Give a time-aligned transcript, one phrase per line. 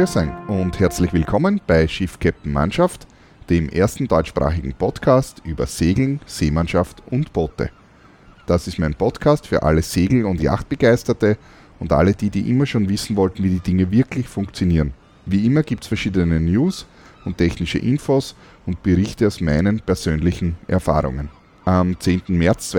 [0.00, 3.06] Grüß euch und herzlich willkommen bei Schiff Captain Mannschaft,
[3.50, 7.68] dem ersten deutschsprachigen Podcast über Segeln, Seemannschaft und Boote.
[8.46, 11.36] Das ist mein Podcast für alle Segel- und Yachtbegeisterte
[11.80, 14.94] und alle die, die immer schon wissen wollten, wie die Dinge wirklich funktionieren.
[15.26, 16.86] Wie immer gibt es verschiedene News
[17.26, 21.28] und technische Infos und Berichte aus meinen persönlichen Erfahrungen.
[21.66, 22.22] Am 10.
[22.28, 22.70] März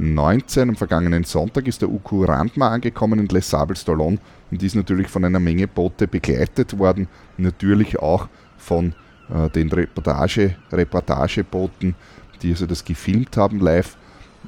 [0.00, 4.18] 2019, am vergangenen Sonntag, ist der UQ Randma angekommen in Les Sables d'Olonne
[4.50, 7.06] und ist natürlich von einer Menge Boote begleitet worden,
[7.36, 8.94] natürlich auch von
[9.28, 11.94] äh, den Reportage, Reportagebooten,
[12.40, 13.98] die also das gefilmt haben live.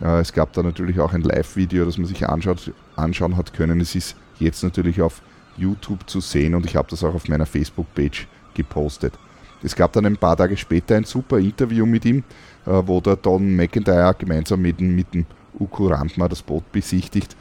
[0.01, 3.81] Äh, es gab da natürlich auch ein Live-Video, das man sich anschaut, anschauen hat können.
[3.81, 5.21] Es ist jetzt natürlich auf
[5.59, 9.19] YouTube zu sehen und ich habe das auch auf meiner Facebook-Page gepostet.
[9.63, 12.25] Es gab dann ein paar Tage später ein super Interview mit ihm,
[12.65, 15.27] äh, wo der Don McIntyre gemeinsam mit, mit dem
[15.63, 17.37] Uku Randma das Boot besichtigt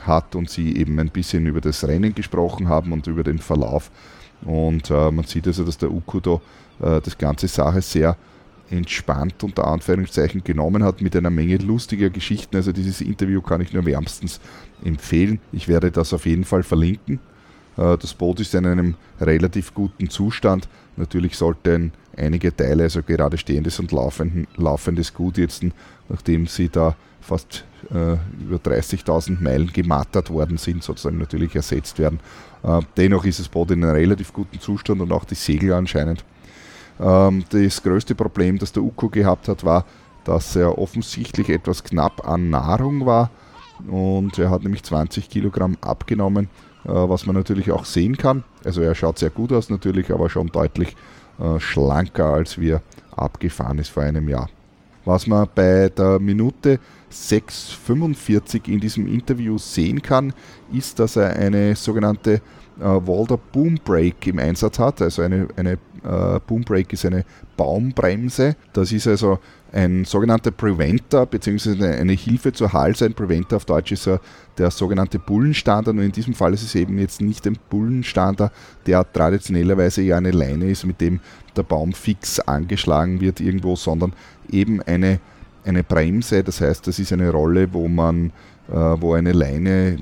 [0.00, 3.90] hat und sie eben ein bisschen über das Rennen gesprochen haben und über den Verlauf.
[4.42, 6.34] Und äh, man sieht also, dass der Uku da
[6.80, 8.16] äh, das ganze Sache sehr
[8.70, 12.56] entspannt unter Anführungszeichen genommen hat mit einer Menge lustiger Geschichten.
[12.56, 14.40] Also dieses Interview kann ich nur wärmstens
[14.84, 15.40] empfehlen.
[15.52, 17.20] Ich werde das auf jeden Fall verlinken.
[17.76, 20.68] Äh, das Boot ist in einem relativ guten Zustand.
[20.96, 25.64] Natürlich sollten einige Teile, also gerade stehendes und laufendes Gut jetzt,
[26.08, 32.20] nachdem sie da fast äh, über 30.000 Meilen gemattert worden sind, sozusagen natürlich ersetzt werden.
[32.62, 36.24] Äh, dennoch ist das Boot in einem relativ guten Zustand und auch die Segel anscheinend.
[37.00, 39.84] Ähm, das größte Problem, das der Uko gehabt hat, war,
[40.24, 43.30] dass er offensichtlich etwas knapp an Nahrung war
[43.88, 46.48] und er hat nämlich 20 Kilogramm abgenommen,
[46.90, 48.44] was man natürlich auch sehen kann.
[48.64, 50.96] Also er schaut sehr gut aus natürlich, aber schon deutlich
[51.40, 52.82] äh, schlanker als wir
[53.16, 54.48] abgefahren ist vor einem Jahr.
[55.04, 56.78] Was man bei der Minute
[57.12, 60.32] 6,45 in diesem Interview sehen kann,
[60.72, 62.40] ist, dass er eine sogenannte äh,
[62.80, 65.02] Walder Boom Brake im Einsatz hat.
[65.02, 67.24] Also eine, eine äh, Boom Brake ist eine
[67.56, 68.56] Baumbremse.
[68.72, 69.38] Das ist also
[69.74, 71.84] ein sogenannter Preventer bzw.
[71.84, 73.02] eine Hilfe zur Hals.
[73.02, 74.08] Ein Preventer auf Deutsch ist
[74.56, 75.90] der sogenannte Bullenstander.
[75.90, 78.52] Und in diesem Fall ist es eben jetzt nicht ein Bullenstander,
[78.86, 81.18] der traditionellerweise ja eine Leine ist, mit dem
[81.56, 84.12] der Baum fix angeschlagen wird irgendwo, sondern
[84.48, 85.18] eben eine,
[85.64, 86.44] eine Bremse.
[86.44, 88.30] Das heißt, das ist eine Rolle, wo man
[88.68, 89.98] äh, wo eine Leine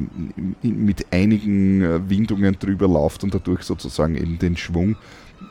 [0.63, 4.97] mit einigen äh, Windungen drüber läuft und dadurch sozusagen eben den Schwung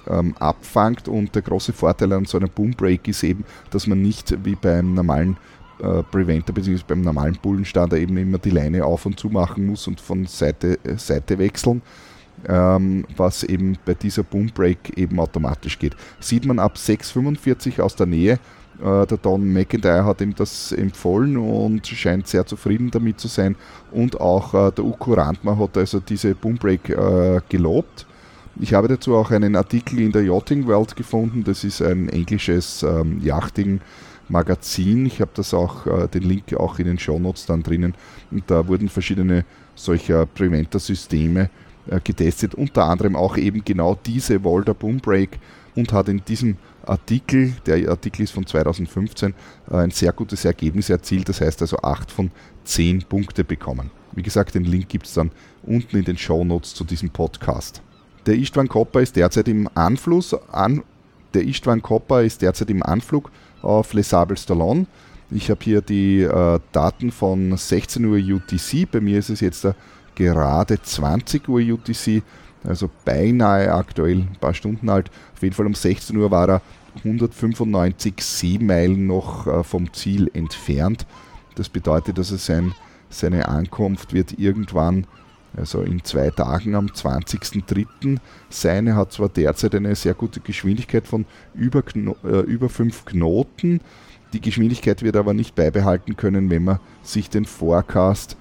[0.08, 1.08] ähm, abfangt.
[1.08, 4.56] Und der große Vorteil an so einer Boom Break ist eben, dass man nicht wie
[4.56, 5.38] beim normalen
[5.82, 6.82] äh, Preventer bzw.
[6.88, 10.80] beim normalen Bullenstander eben immer die Leine auf und zu machen muss und von Seite,
[10.84, 11.82] äh, Seite wechseln.
[12.48, 15.96] Ähm, was eben bei dieser Boom Break eben automatisch geht.
[16.20, 18.40] Sieht man ab 6,45 aus der Nähe,
[18.82, 23.56] äh, der Don McIntyre hat ihm das empfohlen und scheint sehr zufrieden damit zu sein.
[23.92, 28.08] Und auch äh, der Uko Randma hat also diese Boombreak äh, gelobt.
[28.60, 31.44] Ich habe dazu auch einen Artikel in der Yachting World gefunden.
[31.44, 33.80] Das ist ein englisches ähm, Yachting
[34.28, 35.06] Magazin.
[35.06, 37.96] Ich habe das auch, äh, den Link auch in den Show Notes dann drinnen.
[38.30, 39.46] Und da wurden verschiedene
[39.76, 41.50] solcher Preventer-Systeme
[41.90, 45.02] äh, getestet, unter anderem auch eben genau diese Volder Boom
[45.76, 49.34] und hat in diesem Artikel, der Artikel ist von 2015,
[49.70, 51.30] äh, ein sehr gutes Ergebnis erzielt.
[51.30, 52.32] Das heißt also 8 von
[52.66, 53.92] 10 Punkte bekommen.
[54.12, 55.32] Wie gesagt, den Link gibt es dann
[55.64, 57.82] unten in den Show Notes zu diesem Podcast.
[58.26, 60.84] Der Istvan Kopper ist derzeit im Anfluss, an,
[61.34, 64.86] der Istvan Kopper ist derzeit im Anflug auf Les Sables d'Olonne.
[65.32, 68.92] Ich habe hier die äh, Daten von 16 Uhr UTC.
[68.92, 69.74] Bei mir ist es jetzt äh,
[70.16, 72.22] gerade 20 Uhr UTC
[72.64, 75.10] also beinahe aktuell, ein paar Stunden alt.
[75.34, 76.62] Auf jeden Fall um 16 Uhr war er
[76.98, 81.06] 195 Seemeilen noch äh, vom Ziel entfernt.
[81.56, 82.74] Das bedeutet, dass er sein,
[83.10, 85.08] seine Ankunft wird irgendwann,
[85.56, 88.18] also in zwei Tagen am 20.03.
[88.50, 88.88] sein.
[88.88, 91.84] Er hat zwar derzeit eine sehr gute Geschwindigkeit von über,
[92.24, 93.82] äh, über 5 Knoten.
[94.34, 98.38] Die Geschwindigkeit wird aber nicht beibehalten können, wenn man sich den Forecast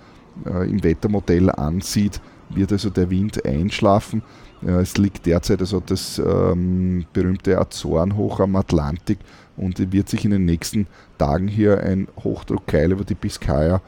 [0.46, 2.20] äh, im Wettermodell ansieht
[2.54, 4.22] wird also der Wind einschlafen.
[4.62, 9.18] Es liegt derzeit also das ähm, berühmte Azorenhoch am Atlantik
[9.56, 10.86] und wird sich in den nächsten
[11.16, 13.80] Tagen hier ein Hochdruckkeil über die Biskaya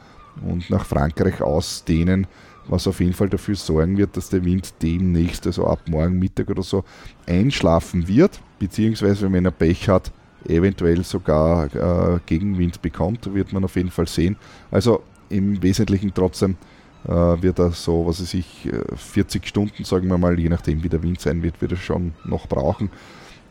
[0.47, 2.25] und nach Frankreich ausdehnen,
[2.67, 6.49] was auf jeden Fall dafür sorgen wird, dass der Wind demnächst, also ab morgen Mittag
[6.49, 6.83] oder so,
[7.27, 10.11] einschlafen wird, beziehungsweise wenn er Pech hat,
[10.47, 14.35] eventuell sogar äh, Gegenwind bekommt, wird man auf jeden Fall sehen.
[14.71, 16.57] Also im Wesentlichen trotzdem
[17.05, 20.89] äh, wird er so, was weiß ich, 40 Stunden, sagen wir mal, je nachdem wie
[20.89, 22.89] der Wind sein wird, wird er schon noch brauchen.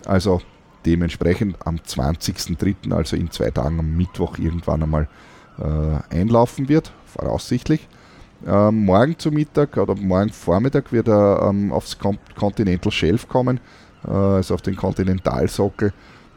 [0.04, 0.40] Also
[0.84, 5.08] dementsprechend am 20.03., also in zwei Tagen am Mittwoch irgendwann einmal
[5.58, 7.88] äh, einlaufen wird, voraussichtlich.
[8.46, 13.60] Ähm, morgen zu Mittag oder morgen Vormittag wird er ähm, aufs Continental Shelf kommen,
[14.04, 15.92] äh, also auf den Kontinentalsockel.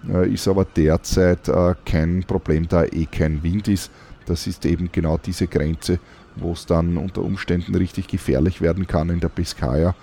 [0.07, 3.91] Äh, ist aber derzeit äh, kein Problem, da eh kein Wind ist.
[4.27, 5.99] Das ist eben genau diese Grenze,
[6.35, 9.95] wo es dann unter Umständen richtig gefährlich werden kann in der Biscaya.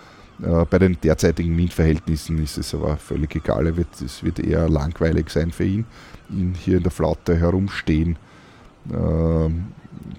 [0.42, 3.72] Äh, bei den derzeitigen Windverhältnissen ist es aber völlig egal.
[4.04, 5.84] Es wird eher langweilig sein für ihn,
[6.30, 8.16] ihn hier in der Flaute herumstehen
[8.90, 9.50] äh,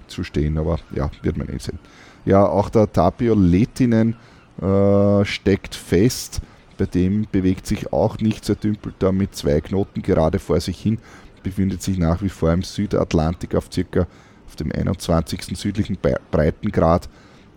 [0.06, 0.58] zu stehen.
[0.58, 1.78] Aber ja, wird man eh sehen.
[2.24, 4.16] Ja, auch der Tapio Letinen
[4.60, 6.40] äh, steckt fest.
[6.78, 8.48] Bei dem bewegt sich auch nichts.
[8.48, 10.98] Er dümpelt da mit zwei Knoten gerade vor sich hin.
[11.42, 14.06] Befindet sich nach wie vor im Südatlantik auf circa
[14.46, 15.58] auf dem 21.
[15.58, 15.98] südlichen
[16.30, 17.08] Breitengrad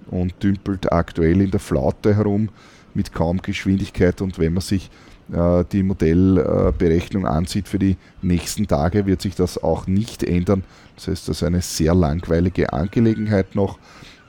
[0.07, 2.49] und dümpelt aktuell in der Flaute herum
[2.93, 4.21] mit kaum Geschwindigkeit.
[4.21, 4.89] Und wenn man sich
[5.29, 10.63] die Modellberechnung äh, ansieht für die nächsten Tage, wird sich das auch nicht ändern.
[10.95, 13.77] Das heißt, das ist eine sehr langweilige Angelegenheit noch.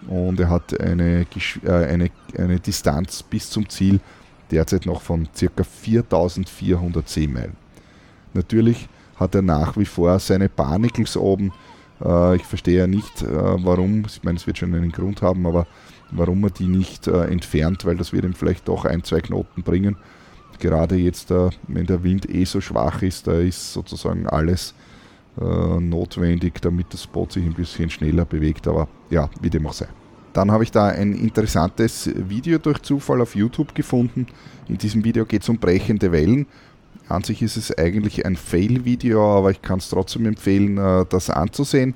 [0.08, 1.26] Und er hat eine,
[1.64, 4.00] äh, eine, eine Distanz bis zum Ziel
[4.50, 5.64] derzeit noch von ca.
[5.64, 7.52] 4400 Seemeilen.
[8.34, 11.52] Natürlich hat er nach wie vor seine Barnacles oben,
[12.04, 15.46] äh, ich verstehe ja nicht, äh, warum, ich meine, es wird schon einen Grund haben,
[15.46, 15.66] aber
[16.10, 19.62] warum er die nicht äh, entfernt, weil das wird ihm vielleicht doch ein, zwei Knoten
[19.62, 19.96] bringen.
[20.58, 24.74] Gerade jetzt, wenn der Wind eh so schwach ist, da ist sozusagen alles
[25.36, 29.86] notwendig, damit das Boot sich ein bisschen schneller bewegt, aber ja, wie dem auch sei.
[30.32, 34.26] Dann habe ich da ein interessantes Video durch Zufall auf YouTube gefunden.
[34.68, 36.46] In diesem Video geht es um brechende Wellen
[37.08, 41.30] an sich ist es eigentlich ein Fail-Video, aber ich kann es trotzdem empfehlen, äh, das
[41.30, 41.94] anzusehen.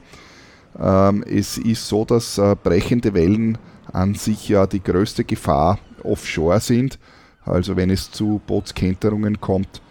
[0.80, 3.58] Ähm, es ist so, dass äh, brechende Wellen
[3.92, 6.98] an sich ja die größte Gefahr offshore sind.
[7.44, 9.82] Also wenn es zu Bootskenterungen kommt,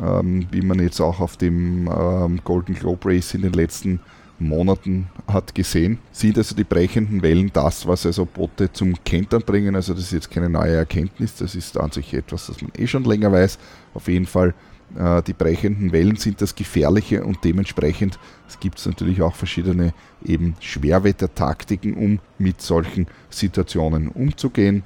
[0.00, 4.00] ähm, wie man jetzt auch auf dem ähm, Golden Globe Race in den letzten
[4.38, 9.76] Monaten hat gesehen, sind also die brechenden Wellen das, was also Boote zum Kentern bringen.
[9.76, 12.86] Also das ist jetzt keine neue Erkenntnis, das ist an sich etwas, das man eh
[12.86, 13.58] schon länger weiß.
[13.94, 14.54] Auf jeden Fall,
[14.98, 18.18] äh, die brechenden Wellen sind das Gefährliche und dementsprechend
[18.60, 24.82] gibt es natürlich auch verschiedene eben Schwerwettertaktiken, um mit solchen Situationen umzugehen.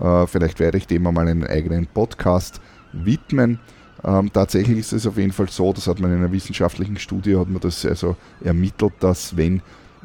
[0.00, 2.60] Äh, vielleicht werde ich dem einmal einen eigenen Podcast
[2.92, 3.58] widmen.
[4.04, 7.36] Ähm, tatsächlich ist es auf jeden Fall so, das hat man in einer wissenschaftlichen Studie
[7.36, 9.62] hat man das also ermittelt, dass wenn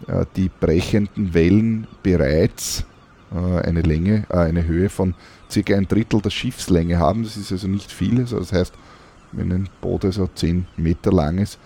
[0.08, 2.86] äh, die brechenden Wellen bereits
[3.34, 5.16] äh, eine Länge, eine Höhe von
[5.50, 8.74] circa ein Drittel der Schiffslänge haben, das ist also nicht viel, also das heißt,
[9.32, 11.58] wenn ein Boot also 10 Meter lang ist,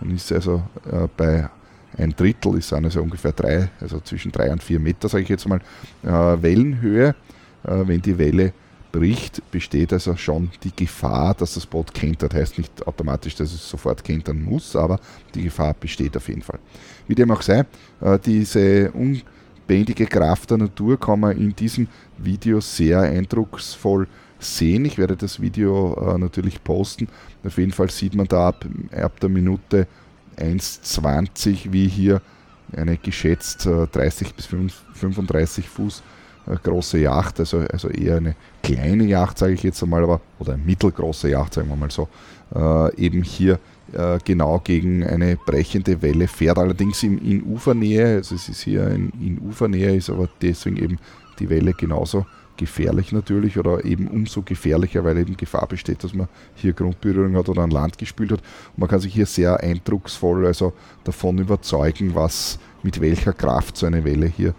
[0.00, 1.48] dann ist also äh, bei
[1.96, 5.48] ein Drittel, ist also ungefähr drei, also zwischen drei und vier Meter, sage ich jetzt
[5.48, 5.60] mal,
[6.02, 7.14] Wellenhöhe,
[7.68, 8.52] wenn die Welle
[8.92, 12.34] bricht, besteht also schon die Gefahr, dass das Boot kentert.
[12.34, 14.98] Heißt nicht automatisch, dass es sofort kentern muss, aber
[15.34, 16.58] die Gefahr besteht auf jeden Fall.
[17.06, 17.64] Wie dem auch sei,
[18.00, 24.84] äh, diese unbändige Kraft der Natur kann man in diesem Video sehr eindrucksvoll sehen.
[24.84, 27.08] Ich werde das Video äh, natürlich posten.
[27.44, 29.86] Auf jeden Fall sieht man da ab, ab der Minute
[30.36, 32.22] 1,20, wie hier
[32.72, 36.02] eine geschätzt 30 äh, bis 35 Fuß
[36.56, 40.62] große Yacht, also, also eher eine kleine Yacht, sage ich jetzt einmal, aber, oder eine
[40.62, 42.08] mittelgroße Yacht, sagen wir mal so,
[42.54, 43.58] äh, eben hier
[43.92, 48.88] äh, genau gegen eine brechende Welle fährt, allerdings in, in Ufernähe, also es ist hier
[48.88, 50.98] in, in Ufernähe, ist aber deswegen eben
[51.38, 52.26] die Welle genauso
[52.58, 57.48] gefährlich natürlich oder eben umso gefährlicher, weil eben Gefahr besteht, dass man hier Grundberührung hat
[57.48, 58.40] oder an Land gespült hat.
[58.40, 60.72] Und man kann sich hier sehr eindrucksvoll also
[61.04, 64.54] davon überzeugen, was mit welcher Kraft so eine Welle hier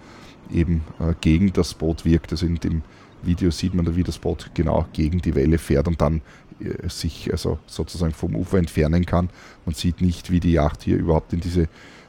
[0.52, 2.32] eben äh, gegen das Boot wirkt.
[2.32, 2.82] Also in dem
[3.22, 6.22] Video sieht man, wie das Boot genau gegen die Welle fährt und dann
[6.60, 9.30] äh, sich also sozusagen vom Ufer entfernen kann.
[9.66, 11.64] Man sieht nicht, wie die Yacht hier überhaupt in diese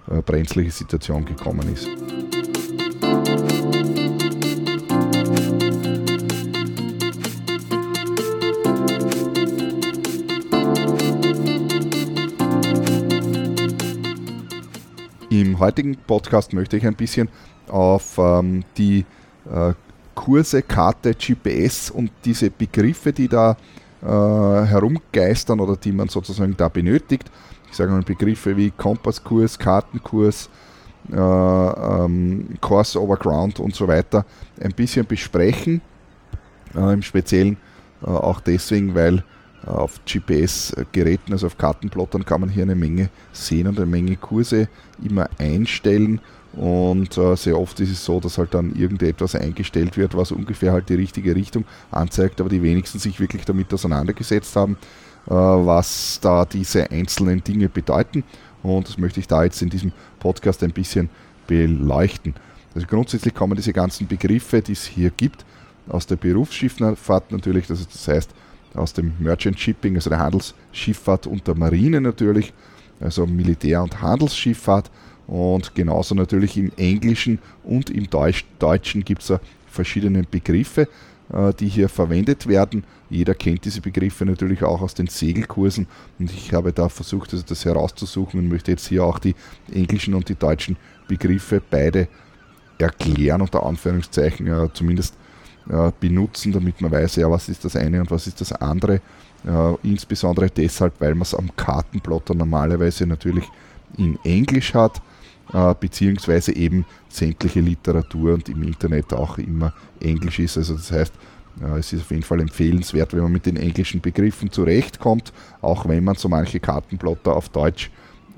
[0.08, 1.88] äh, brenzliche Situation gekommen ist.
[15.30, 17.28] Im heutigen Podcast möchte ich ein bisschen
[17.70, 19.04] auf ähm, die
[19.50, 19.72] äh,
[20.14, 23.56] Kurse, Karte, GPS und diese Begriffe, die da
[24.02, 27.30] äh, herumgeistern oder die man sozusagen da benötigt.
[27.70, 30.50] Ich sage mal Begriffe wie Kompasskurs, Kartenkurs,
[31.10, 34.24] äh, ähm, Course over Ground und so weiter
[34.60, 35.80] ein bisschen besprechen.
[36.74, 37.56] Äh, Im Speziellen
[38.02, 39.24] äh, auch deswegen, weil
[39.66, 44.68] auf GPS-Geräten, also auf Kartenplottern, kann man hier eine Menge sehen und eine Menge Kurse
[45.02, 46.20] immer einstellen
[46.52, 50.72] und äh, sehr oft ist es so, dass halt dann irgendetwas eingestellt wird, was ungefähr
[50.72, 54.76] halt die richtige Richtung anzeigt, aber die wenigsten sich wirklich damit auseinandergesetzt haben,
[55.26, 58.24] äh, was da diese einzelnen Dinge bedeuten.
[58.62, 61.08] Und das möchte ich da jetzt in diesem Podcast ein bisschen
[61.46, 62.34] beleuchten.
[62.74, 65.44] Also grundsätzlich kommen diese ganzen Begriffe, die es hier gibt,
[65.88, 68.30] aus der Berufsschifffahrt natürlich, das, das heißt
[68.74, 72.52] aus dem Merchant Shipping, also der Handelsschifffahrt und der Marine natürlich,
[73.00, 74.90] also Militär- und Handelsschifffahrt
[75.26, 79.32] und genauso natürlich im Englischen und im Deutsch, Deutschen gibt es
[79.68, 80.88] verschiedene Begriffe,
[81.32, 82.84] äh, die hier verwendet werden.
[83.08, 85.86] Jeder kennt diese Begriffe natürlich auch aus den Segelkursen
[86.18, 89.34] und ich habe da versucht, also das herauszusuchen und möchte jetzt hier auch die
[89.72, 90.76] englischen und die deutschen
[91.08, 92.08] Begriffe beide
[92.78, 95.14] erklären, unter Anführungszeichen, ja, zumindest
[95.70, 99.00] äh, benutzen, damit man weiß, ja, was ist das eine und was ist das andere.
[99.46, 103.44] Äh, insbesondere deshalb, weil man es am Kartenplotter normalerweise natürlich
[103.96, 105.00] in Englisch hat,
[105.52, 110.58] äh, beziehungsweise eben sämtliche Literatur und im Internet auch immer Englisch ist.
[110.58, 111.14] Also das heißt,
[111.62, 115.88] äh, es ist auf jeden Fall empfehlenswert, wenn man mit den englischen Begriffen zurechtkommt, auch
[115.88, 117.90] wenn man so manche Kartenplotter auf Deutsch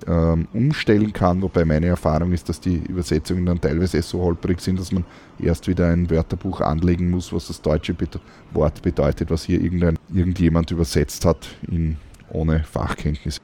[0.07, 4.79] ähm, umstellen kann, wobei meine Erfahrung ist, dass die Übersetzungen dann teilweise so holprig sind,
[4.79, 5.05] dass man
[5.39, 7.95] erst wieder ein Wörterbuch anlegen muss, was das deutsche
[8.53, 11.97] Wort bedeutet, was hier irgendjemand übersetzt hat, in,
[12.31, 13.39] ohne Fachkenntnis.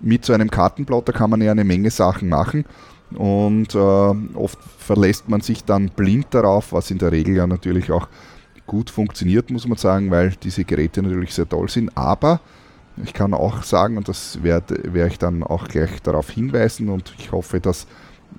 [0.00, 2.64] Mit so einem Kartenplotter kann man ja eine Menge Sachen machen
[3.12, 7.90] und äh, oft verlässt man sich dann blind darauf, was in der Regel ja natürlich
[7.90, 8.08] auch
[8.66, 12.40] gut funktioniert, muss man sagen, weil diese Geräte natürlich sehr toll sind, aber
[13.02, 17.14] ich kann auch sagen, und das werde, werde ich dann auch gleich darauf hinweisen, und
[17.18, 17.86] ich hoffe, dass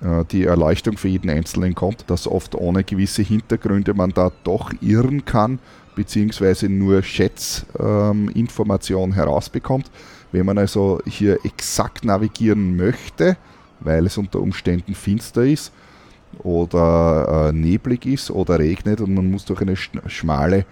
[0.00, 4.72] äh, die Erleuchtung für jeden Einzelnen kommt, dass oft ohne gewisse Hintergründe man da doch
[4.80, 5.58] irren kann,
[5.94, 9.90] beziehungsweise nur Schätzinformationen ähm, herausbekommt.
[10.32, 13.36] Wenn man also hier exakt navigieren möchte,
[13.80, 15.72] weil es unter Umständen finster ist
[16.40, 20.66] oder äh, neblig ist oder regnet und man muss durch eine schmale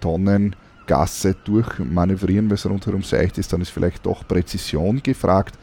[0.00, 0.54] Tonnen
[0.90, 5.56] Gasse durchmanövrieren, weil es rundherum seicht ist, dann ist vielleicht doch Präzision gefragt.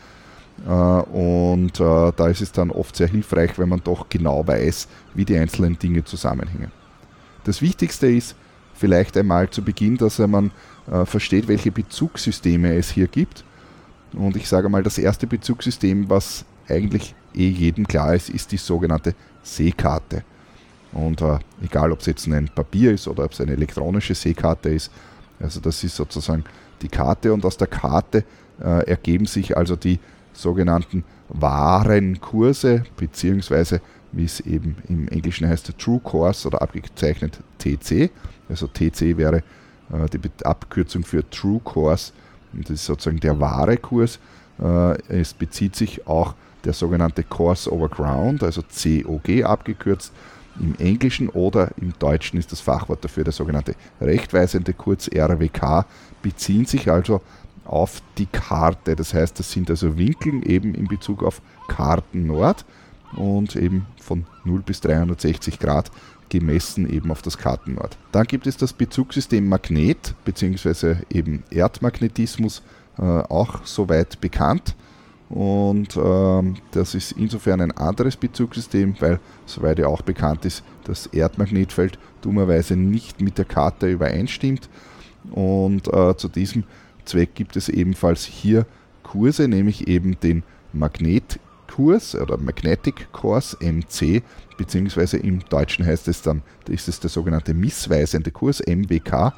[0.66, 4.88] Äh, und äh, da ist es dann oft sehr hilfreich, wenn man doch genau weiß,
[5.16, 6.72] wie die einzelnen Dinge zusammenhängen.
[7.44, 8.38] Das Wichtigste ist
[8.74, 10.52] vielleicht einmal zu Beginn, dass man
[10.90, 13.44] äh, versteht, welche Bezugssysteme es hier gibt.
[14.14, 18.58] Und ich sage mal, das erste Bezugssystem, was eigentlich eh jedem klar ist, ist die
[18.58, 20.24] sogenannte Seekarte.
[20.94, 24.70] Und äh, egal, ob es jetzt ein Papier ist oder ob es eine elektronische Seekarte
[24.70, 24.90] ist,
[25.40, 26.44] also das ist sozusagen
[26.82, 28.24] die Karte und aus der Karte
[28.60, 30.00] äh, ergeben sich also die
[30.34, 38.10] sogenannten wahren Kurse, beziehungsweise wie es eben im Englischen heißt, True Course oder abgezeichnet TC.
[38.50, 39.44] Also TC wäre
[39.92, 42.14] äh, die Abkürzung für True Course
[42.54, 44.20] und das ist sozusagen der wahre Kurs.
[44.62, 50.12] Äh, es bezieht sich auch der sogenannte Course over Ground, also COG abgekürzt,
[50.60, 55.86] im Englischen oder im Deutschen ist das Fachwort dafür der sogenannte rechtweisende, kurz RWK,
[56.22, 57.22] beziehen sich also
[57.66, 58.96] auf die Karte.
[58.96, 62.66] Das heißt, das sind also Winkeln eben in Bezug auf Kartennord
[63.16, 65.92] und eben von 0 bis 360 Grad
[66.30, 67.98] gemessen eben auf das Kartennord.
[68.12, 70.98] Dann gibt es das Bezugssystem Magnet bzw.
[71.10, 72.62] eben Erdmagnetismus,
[72.98, 74.76] äh, auch soweit bekannt.
[75.30, 81.08] Und ähm, das ist insofern ein anderes Bezugssystem, weil, soweit ja auch bekannt ist, das
[81.08, 84.70] Erdmagnetfeld dummerweise nicht mit der Karte übereinstimmt.
[85.32, 86.64] Und äh, zu diesem
[87.04, 88.66] Zweck gibt es ebenfalls hier
[89.04, 94.24] Kurse, nämlich eben den Magnetkurs oder Magnetic Course MC,
[94.58, 99.34] beziehungsweise im Deutschen heißt es dann, ist es der sogenannte missweisende Kurs MWK.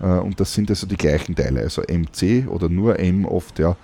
[0.00, 3.76] Äh, und das sind also die gleichen Teile, also MC oder nur M oft ja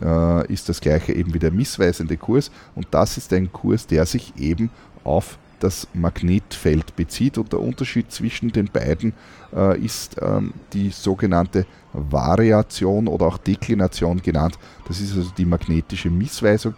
[0.00, 4.06] äh, ist das gleiche eben wie der missweisende Kurs und das ist ein Kurs, der
[4.06, 4.70] sich eben
[5.04, 9.12] auf das Magnetfeld bezieht und der Unterschied zwischen den beiden
[9.54, 14.58] äh, ist ähm, die sogenannte Variation oder auch Deklination genannt.
[14.88, 16.74] Das ist also die magnetische Missweisung,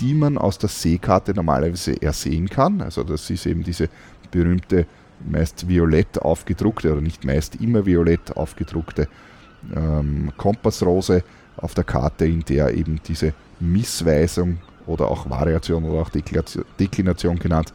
[0.00, 2.82] die man aus der Seekarte normalerweise ersehen kann.
[2.82, 3.88] Also das ist eben diese
[4.30, 4.86] berühmte
[5.24, 9.08] meist violett aufgedruckte oder nicht meist immer violett aufgedruckte
[9.74, 11.24] ähm, Kompassrose,
[11.56, 17.72] auf der Karte, in der eben diese Missweisung oder auch Variation oder auch Deklination genannt,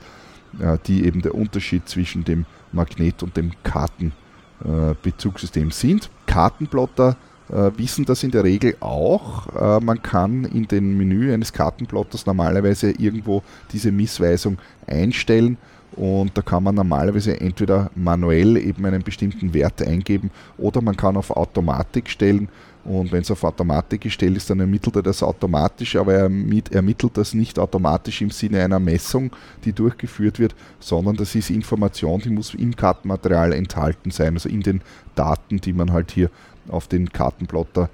[0.60, 6.10] äh, die eben der Unterschied zwischen dem Magnet und dem Kartenbezugssystem äh, sind.
[6.26, 7.16] Kartenplotter
[7.50, 9.80] äh, wissen das in der Regel auch.
[9.82, 14.58] Man kann in den Menü eines Kartenplotters normalerweise irgendwo diese Missweisung
[14.88, 15.60] einstellen
[15.94, 21.18] und da kann man normalerweise entweder manuell eben einen bestimmten Wert eingeben oder man kann
[21.18, 22.48] auf Automatik stellen
[22.84, 26.32] und wenn es auf Automatik gestellt ist, dann ermittelt er das automatisch, aber er
[26.72, 29.32] ermittelt das nicht automatisch im Sinne einer Messung,
[29.66, 34.62] die durchgeführt wird, sondern das ist Information, die muss im Kartenmaterial enthalten sein, also in
[34.62, 34.82] den
[35.14, 36.32] Daten, die man halt hier
[36.70, 37.90] auf den Kartenplotter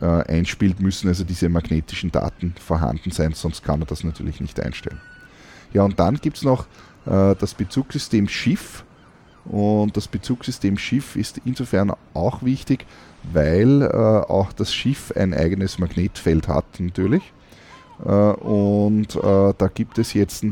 [0.00, 4.58] äh, einspielt, müssen also diese magnetischen Daten vorhanden sein, sonst kann er das natürlich nicht
[4.58, 5.00] einstellen.
[5.72, 6.66] Ja, und dann gibt es noch
[7.06, 8.84] äh, das Bezugssystem Schiff.
[9.44, 12.86] Und das Bezugssystem Schiff ist insofern auch wichtig,
[13.32, 17.32] weil äh, auch das Schiff ein eigenes Magnetfeld hat natürlich.
[18.04, 20.50] Äh, und äh, da gibt es jetzt äh,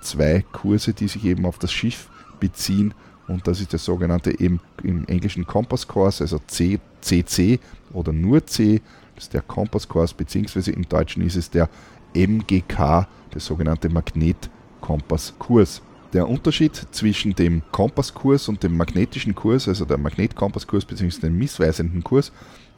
[0.00, 2.08] zwei Kurse, die sich eben auf das Schiff
[2.40, 2.94] beziehen.
[3.28, 7.60] Und das ist der sogenannte eben im englischen Compass Course, also C, CC
[7.92, 8.82] oder nur C.
[9.14, 11.68] Das ist der Compass Course, beziehungsweise im Deutschen ist es der
[12.14, 15.82] MGK, der sogenannte Magnetkompasskurs.
[16.12, 21.20] Der Unterschied zwischen dem Kompasskurs und dem magnetischen Kurs, also der Magnetkompasskurs bzw.
[21.22, 22.32] dem missweisenden Kurs,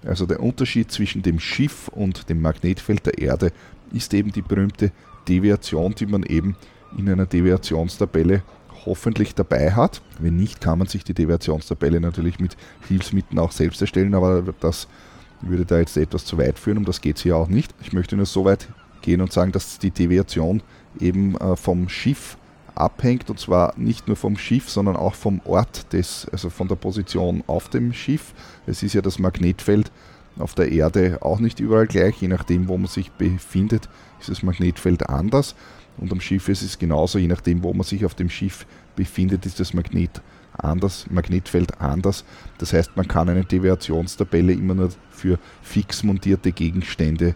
[0.05, 3.53] also der Unterschied zwischen dem Schiff und dem Magnetfeld der Erde,
[3.93, 4.93] ist eben die berühmte
[5.29, 6.57] Deviation, die man eben
[6.97, 8.43] in einer Deviationstabelle
[8.87, 10.01] hoffentlich dabei hat.
[10.21, 14.87] Wenn nicht, kann man sich die Deviationstabelle natürlich mit Hilfsmitteln auch selbst erstellen, aber das
[15.41, 17.75] würde da jetzt etwas zu weit führen, um das geht es hier auch nicht.
[17.83, 18.69] Ich möchte nur so weit
[19.03, 20.63] gehen und sagen, dass die Deviation
[21.01, 22.39] eben äh, vom Schiff
[22.75, 26.77] abhängt und zwar nicht nur vom Schiff, sondern auch vom Ort des, also von der
[26.77, 28.35] Position auf dem Schiff.
[28.67, 29.91] Es ist ja das Magnetfeld
[30.39, 33.89] auf der Erde auch nicht überall gleich, je nachdem, wo man sich befindet,
[34.19, 35.55] ist das Magnetfeld anders.
[35.97, 38.67] Und am Schiff ist es genauso, je nachdem, wo man sich auf dem Schiff
[38.97, 40.21] befindet, ist das Magnet
[40.53, 42.25] anders, Magnetfeld anders.
[42.59, 47.35] Das heißt, man kann eine Deviationstabelle immer nur für fix montierte Gegenstände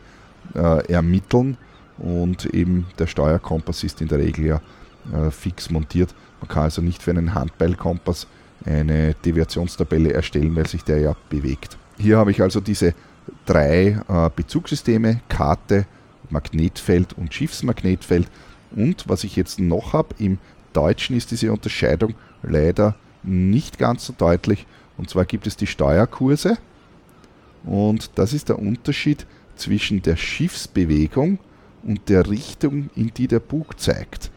[0.54, 1.56] äh, ermitteln
[1.98, 4.60] und eben der Steuerkompass ist in der Regel ja
[5.12, 6.14] äh, fix montiert.
[6.40, 8.26] Man kann also nicht für einen Handbeilkompass
[8.64, 11.78] eine Deviationstabelle erstellen, weil sich der ja bewegt.
[11.98, 12.94] Hier habe ich also diese
[13.46, 15.86] drei äh, Bezugssysteme, Karte,
[16.30, 18.28] Magnetfeld und Schiffsmagnetfeld.
[18.74, 20.38] Und was ich jetzt noch habe, im
[20.72, 24.66] Deutschen ist diese Unterscheidung leider nicht ganz so deutlich.
[24.96, 26.58] Und zwar gibt es die Steuerkurse.
[27.64, 31.38] Und das ist der Unterschied zwischen der Schiffsbewegung
[31.82, 34.30] und der Richtung, in die der Bug zeigt.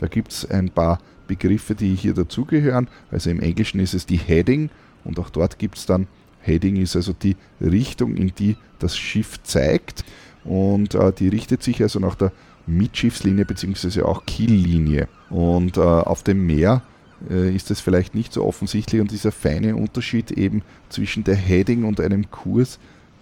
[0.00, 2.88] Da gibt es ein paar Begriffe, die hier dazugehören.
[3.10, 4.70] Also im Englischen ist es die Heading
[5.04, 6.06] und auch dort gibt es dann,
[6.40, 10.04] Heading ist also die Richtung, in die das Schiff zeigt.
[10.42, 12.32] Und äh, die richtet sich also nach der
[12.66, 14.02] Mitschiffslinie bzw.
[14.02, 15.06] auch Kiellinie.
[15.28, 16.82] Und äh, auf dem Meer
[17.28, 21.84] äh, ist es vielleicht nicht so offensichtlich und dieser feine Unterschied eben zwischen der Heading
[21.84, 22.78] und einem Kurs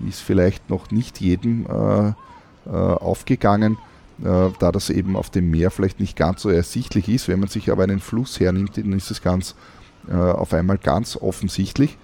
[0.07, 3.79] ist vielleicht noch nicht jedem äh, äh, aufgegangen,
[4.22, 7.28] da das eben auf dem Meer vielleicht nicht ganz so ersichtlich ist.
[7.28, 9.54] Wenn man sich aber einen Fluss hernimmt, dann ist es ganz
[10.09, 11.96] äh, auf einmal ganz offensichtlich.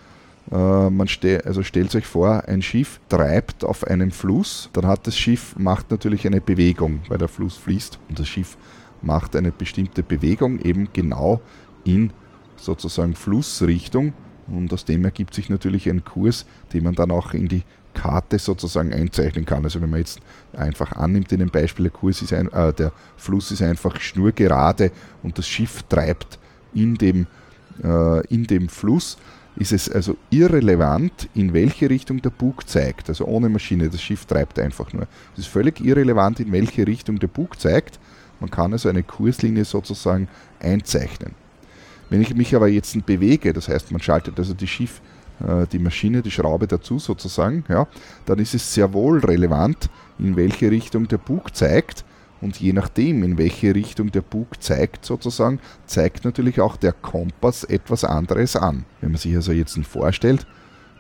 [0.50, 5.16] Man ste also stellt euch vor, ein Schiff treibt auf einem Fluss, dann hat das
[5.16, 8.58] Schiff macht natürlich eine Bewegung, weil der Fluss fließt und das Schiff
[9.00, 11.40] macht eine bestimmte Bewegung eben genau
[11.84, 12.12] in
[12.56, 14.12] sozusagen Flussrichtung
[14.46, 17.62] und aus dem ergibt sich natürlich ein Kurs, den man dann auch in die
[18.04, 19.64] Karte sozusagen einzeichnen kann.
[19.64, 20.20] Also wenn man jetzt
[20.52, 24.90] einfach annimmt in dem Beispiel, der, Kurs ist ein, äh, der Fluss ist einfach schnurgerade
[25.22, 26.38] und das Schiff treibt
[26.74, 27.26] in dem,
[27.82, 29.16] äh, in dem Fluss,
[29.56, 33.08] ist es also irrelevant, in welche Richtung der Bug zeigt.
[33.08, 35.06] Also ohne Maschine, das Schiff treibt einfach nur.
[35.32, 37.98] Es ist völlig irrelevant, in welche Richtung der Bug zeigt.
[38.38, 40.28] Man kann also eine Kurslinie sozusagen
[40.60, 41.32] einzeichnen.
[42.10, 45.00] Wenn ich mich aber jetzt bewege, das heißt, man schaltet also die Schiff,
[45.72, 47.88] die Maschine, die Schraube dazu sozusagen, ja,
[48.24, 52.04] dann ist es sehr wohl relevant, in welche Richtung der Bug zeigt.
[52.40, 57.64] Und je nachdem, in welche Richtung der Bug zeigt, sozusagen, zeigt natürlich auch der Kompass
[57.64, 58.84] etwas anderes an.
[59.00, 60.46] Wenn man sich also jetzt vorstellt,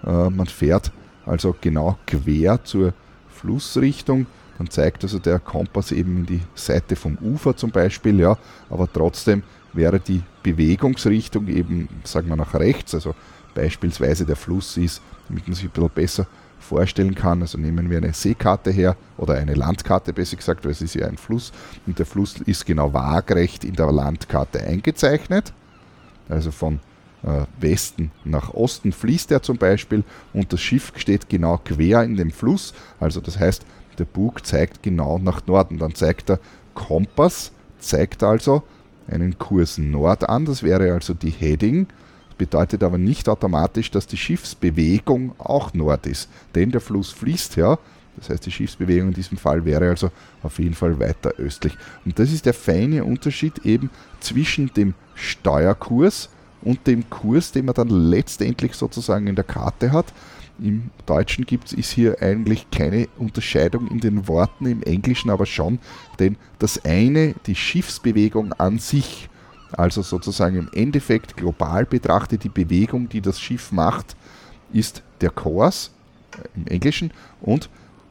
[0.06, 0.90] äh, man fährt
[1.26, 2.94] also genau quer zur
[3.28, 4.26] Flussrichtung,
[4.58, 8.38] dann zeigt also der Kompass eben in die Seite vom Ufer zum Beispiel, ja,
[8.70, 9.42] aber trotzdem
[9.72, 13.14] wäre die Bewegungsrichtung eben, sagen wir, nach rechts, also
[13.54, 16.26] beispielsweise der Fluss ist, damit man sich ein bisschen besser
[16.58, 17.42] vorstellen kann.
[17.42, 21.06] Also nehmen wir eine Seekarte her oder eine Landkarte besser gesagt, weil es ist ja
[21.06, 21.52] ein Fluss
[21.86, 25.52] und der Fluss ist genau waagrecht in der Landkarte eingezeichnet.
[26.28, 26.80] Also von
[27.22, 32.16] äh, Westen nach Osten fließt er zum Beispiel und das Schiff steht genau quer in
[32.16, 32.74] dem Fluss.
[32.98, 33.64] Also das heißt,
[33.98, 35.78] der Bug zeigt genau nach Norden.
[35.78, 36.40] Dann zeigt der
[36.74, 38.62] Kompass, zeigt also
[39.06, 40.46] einen Kurs Nord an.
[40.46, 41.86] Das wäre also die Heading
[42.38, 47.78] bedeutet aber nicht automatisch, dass die Schiffsbewegung auch Nord ist, denn der Fluss fließt ja.
[48.16, 50.10] Das heißt, die Schiffsbewegung in diesem Fall wäre also
[50.42, 51.76] auf jeden Fall weiter östlich.
[52.04, 56.28] Und das ist der feine Unterschied eben zwischen dem Steuerkurs
[56.62, 60.06] und dem Kurs, den man dann letztendlich sozusagen in der Karte hat.
[60.60, 65.80] Im Deutschen gibt es hier eigentlich keine Unterscheidung in den Worten, im Englischen aber schon,
[66.20, 69.28] denn das eine, die Schiffsbewegung an sich,
[69.76, 74.16] also sozusagen im Endeffekt global betrachtet die Bewegung, die das Schiff macht,
[74.72, 75.90] ist der Kurs
[76.32, 77.68] äh, im Englischen und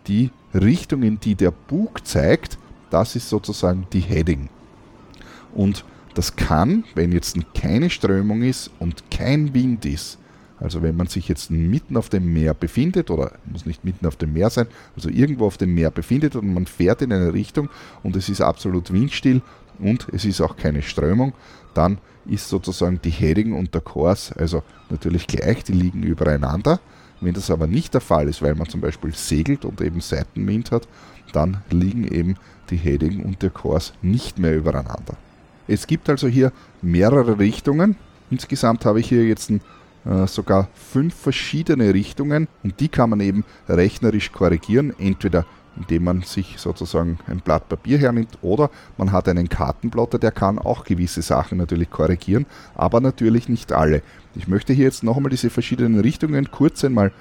[0.07, 2.57] die Richtung, in die der Bug zeigt,
[2.89, 4.49] das ist sozusagen die Heading.
[5.53, 10.19] Und Das kann, wenn jetzt keine Strömung ist und kein Wind ist,
[10.59, 14.15] also wenn man sich jetzt mitten auf dem Meer befindet, oder muss nicht mitten auf
[14.15, 17.69] dem Meer sein, also irgendwo auf dem Meer befindet und man fährt in eine Richtung
[18.03, 19.41] und es ist absolut windstill
[19.83, 21.33] und es ist auch keine Strömung,
[21.73, 26.79] dann ist sozusagen die Heading und der Kurs also natürlich gleich, die liegen übereinander.
[27.21, 30.71] Wenn das aber nicht der Fall ist, weil man zum Beispiel segelt und eben Seitenwind
[30.71, 30.87] hat,
[31.31, 32.35] dann liegen eben
[32.69, 35.15] die Heading und der Kurs nicht mehr übereinander.
[35.67, 37.95] Es gibt also hier mehrere Richtungen.
[38.29, 39.61] Insgesamt habe ich hier jetzt ein
[40.05, 46.21] äh, sogar fünf verschiedene Richtungen und die kann man eben rechnerisch korrigieren, entweder indem man
[46.21, 51.21] sich sozusagen ein Blatt Papier hernimmt oder man hat einen Kartenplotter, der kann auch gewisse
[51.21, 54.01] Sachen natürlich korrigieren, aber natürlich nicht alle.
[54.35, 57.11] Ich möchte hier jetzt noch einmal diese verschiedenen Richtungen kurz einmal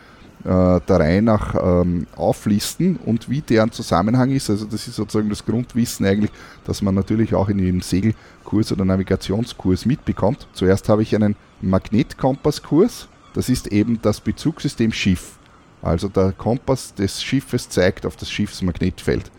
[0.44, 4.50] äh, der Reihe nach ähm, auflisten und wie deren Zusammenhang ist.
[4.50, 6.32] Also das ist sozusagen das Grundwissen eigentlich,
[6.64, 10.48] dass man natürlich auch in jedem Segelkurs oder Navigationskurs mitbekommt.
[10.52, 13.08] Zuerst habe ich einen Magnetkompasskurs.
[13.34, 15.38] Das ist eben das Bezugssystem Schiff.
[15.82, 19.30] Also der Kompass des Schiffes zeigt auf das Schiffsmagnetfeld.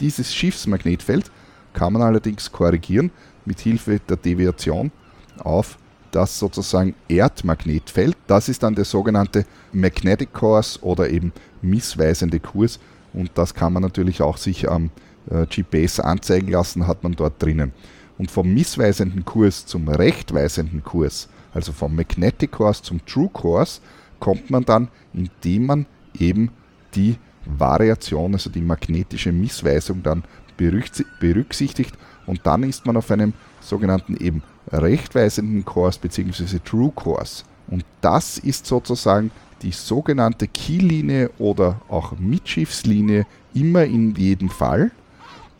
[0.00, 1.30] Dieses Schiffsmagnetfeld
[1.72, 3.10] kann man allerdings korrigieren
[3.44, 4.90] mit Hilfe der Deviation
[5.38, 5.78] auf
[6.10, 8.16] das sozusagen Erdmagnetfeld.
[8.26, 12.80] Das ist dann der sogenannte Magnetic Course oder eben missweisende Kurs
[13.12, 14.90] und das kann man natürlich auch sich am
[15.30, 17.72] äh, GPS anzeigen lassen, hat man dort drinnen.
[18.18, 23.80] Und vom missweisenden Kurs zum rechtweisenden Kurs also vom Magnetic Course zum True Course,
[24.20, 25.86] kommt man dann, indem man
[26.18, 26.50] eben
[26.94, 30.24] die Variation, also die magnetische Missweisung dann
[30.56, 31.94] berücksichtigt
[32.26, 36.58] und dann ist man auf einem sogenannten eben rechtweisenden Kurs bzw.
[36.64, 37.44] True Course.
[37.68, 39.30] Und das ist sozusagen
[39.62, 44.90] die sogenannte Kiellinie oder auch Mitschiffslinie immer in jedem Fall.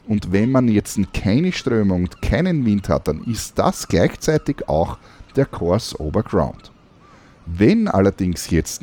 [0.06, 4.98] Und wenn man jetzt keine Strömung und keinen Wind hat, dann ist das gleichzeitig auch
[5.34, 6.70] der Course over Ground.
[7.46, 8.82] Wenn allerdings jetzt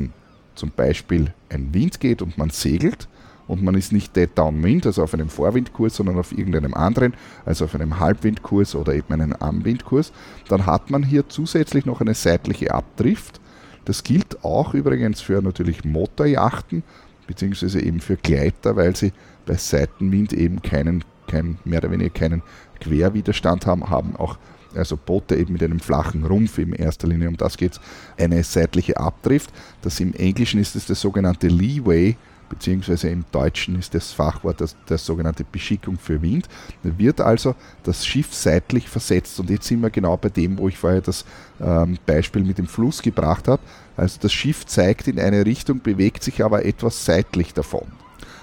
[0.56, 3.08] zum Beispiel ein Wind geht und man segelt
[3.48, 7.14] und man ist nicht dead downwind, also auf einem Vorwindkurs, sondern auf irgendeinem anderen,
[7.46, 10.14] also auf einem Halbwindkurs oder eben einem Armwindkurs,
[10.48, 13.42] dann hat man hier zusätzlich noch eine seitliche Abdrift.
[13.86, 16.84] Das gilt auch übrigens für natürlich Motorjachten,
[17.28, 19.12] beziehungsweise eben für Gleiter, weil sie
[19.46, 22.42] bei Seitenwind eben keinen, keinen mehr oder weniger keinen
[22.80, 24.38] Querwiderstand haben, haben auch
[24.76, 27.82] also Boote eben mit einem flachen Rumpf in erster Linie, um das geht es,
[28.18, 29.52] eine seitliche Abdrift.
[29.82, 32.16] Das im Englischen ist es der sogenannte Leeway,
[32.50, 36.48] beziehungsweise im Deutschen ist das Fachwort das, das sogenannte Beschickung für Wind.
[36.84, 40.68] Da wird also das Schiff seitlich versetzt und jetzt sind wir genau bei dem, wo
[40.68, 41.26] ich vorher das
[41.60, 43.62] ähm, Beispiel mit dem Fluss gebracht habe.
[43.98, 47.88] Also das Schiff zeigt in eine Richtung, bewegt sich aber etwas seitlich davon.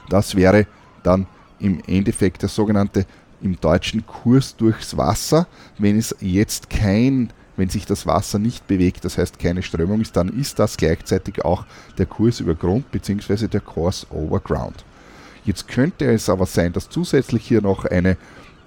[0.08, 0.66] Das wäre
[1.02, 1.26] dann
[1.60, 3.06] im Endeffekt der sogenannte
[3.42, 5.46] im deutschen Kurs durchs Wasser.
[5.78, 10.16] Wenn es jetzt kein, wenn sich das Wasser nicht bewegt, das heißt keine Strömung ist,
[10.16, 11.64] dann ist das gleichzeitig auch
[11.98, 13.48] der Kurs über Grund bzw.
[13.48, 14.84] der Course over Ground.
[15.44, 18.16] Jetzt könnte es aber sein, dass zusätzlich hier noch eine,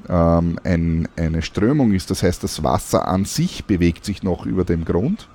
[0.10, 4.64] ähm, ein, eine Strömung ist, das heißt das Wasser an sich bewegt sich noch über
[4.64, 5.28] dem Grund.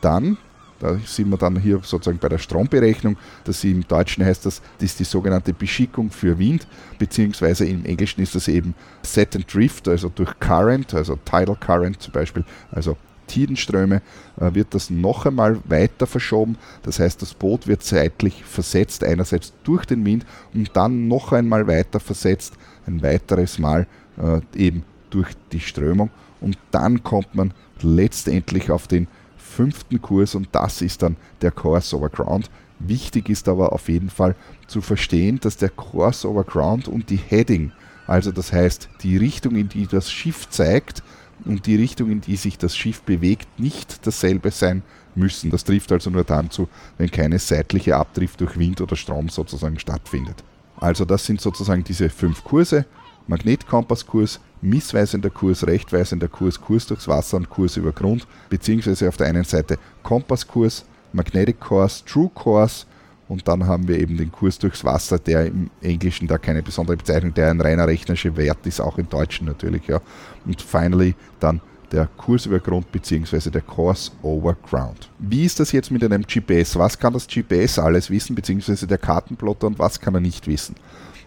[0.00, 0.38] Dann
[0.80, 3.16] da sind wir dann hier sozusagen bei der Stromberechnung.
[3.44, 6.66] Das im Deutschen heißt das, das ist die sogenannte Beschickung für Wind,
[6.98, 12.00] beziehungsweise im Englischen ist das eben Set and Drift, also durch Current, also Tidal Current
[12.02, 14.02] zum Beispiel, also Tidenströme,
[14.40, 16.56] äh, wird das noch einmal weiter verschoben.
[16.82, 21.66] Das heißt, das Boot wird seitlich versetzt, einerseits durch den Wind und dann noch einmal
[21.66, 22.54] weiter versetzt,
[22.86, 23.86] ein weiteres Mal
[24.20, 26.10] äh, eben durch die Strömung.
[26.40, 29.06] Und dann kommt man letztendlich auf den
[29.50, 32.50] fünften Kurs und das ist dann der Course over Ground.
[32.78, 34.34] Wichtig ist aber auf jeden Fall
[34.66, 37.72] zu verstehen, dass der Course over Ground und die Heading,
[38.06, 41.02] also das heißt die Richtung, in die das Schiff zeigt
[41.44, 44.82] und die Richtung, in die sich das Schiff bewegt, nicht dasselbe sein
[45.14, 45.50] müssen.
[45.50, 49.78] Das trifft also nur dann zu, wenn keine seitliche Abdrift durch Wind oder Strom sozusagen
[49.78, 50.42] stattfindet.
[50.76, 52.86] Also das sind sozusagen diese fünf Kurse.
[53.30, 59.28] Magnetkompasskurs, missweisender Kurs, rechtweisender Kurs, Kurs durchs Wasser und Kurs über Grund, beziehungsweise auf der
[59.28, 62.86] einen Seite Kompasskurs, Magnetic Course, True Course
[63.28, 66.96] und dann haben wir eben den Kurs durchs Wasser, der im Englischen da keine besondere
[66.96, 69.86] Bezeichnung, der ein reiner rechnerischer Wert ist, auch im Deutschen natürlich.
[69.86, 70.00] Ja.
[70.44, 71.60] Und finally dann
[71.92, 73.50] der Kurs über Grund bzw.
[73.50, 75.08] der Course over Ground.
[75.20, 76.76] Wie ist das jetzt mit einem GPS?
[76.76, 80.74] Was kann das GPS alles wissen, beziehungsweise der Kartenplotter und was kann er nicht wissen?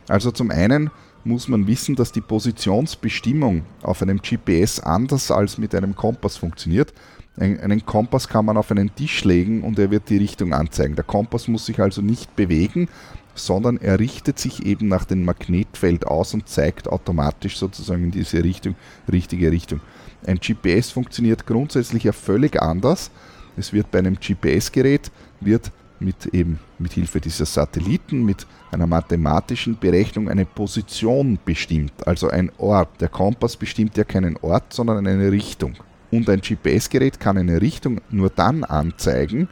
[0.09, 0.91] Also zum einen
[1.25, 6.93] muss man wissen, dass die Positionsbestimmung auf einem GPS anders als mit einem Kompass funktioniert.
[7.37, 10.95] einen Kompass kann man auf einen Tisch legen und er wird die Richtung anzeigen.
[10.95, 12.89] Der Kompass muss sich also nicht bewegen,
[13.35, 18.43] sondern er richtet sich eben nach dem Magnetfeld aus und zeigt automatisch sozusagen in diese
[18.43, 18.75] Richtung,
[19.11, 19.81] richtige Richtung.
[20.25, 23.11] Ein GPS funktioniert grundsätzlich ja völlig anders.
[23.57, 29.77] Es wird bei einem GPS-Gerät wird mit eben mit Hilfe dieser Satelliten mit einer mathematischen
[29.77, 33.01] Berechnung eine Position bestimmt, also ein Ort.
[33.01, 35.75] Der Kompass bestimmt ja keinen Ort, sondern eine Richtung.
[36.11, 39.47] Und ein GPS-Gerät kann eine Richtung nur dann anzeigen,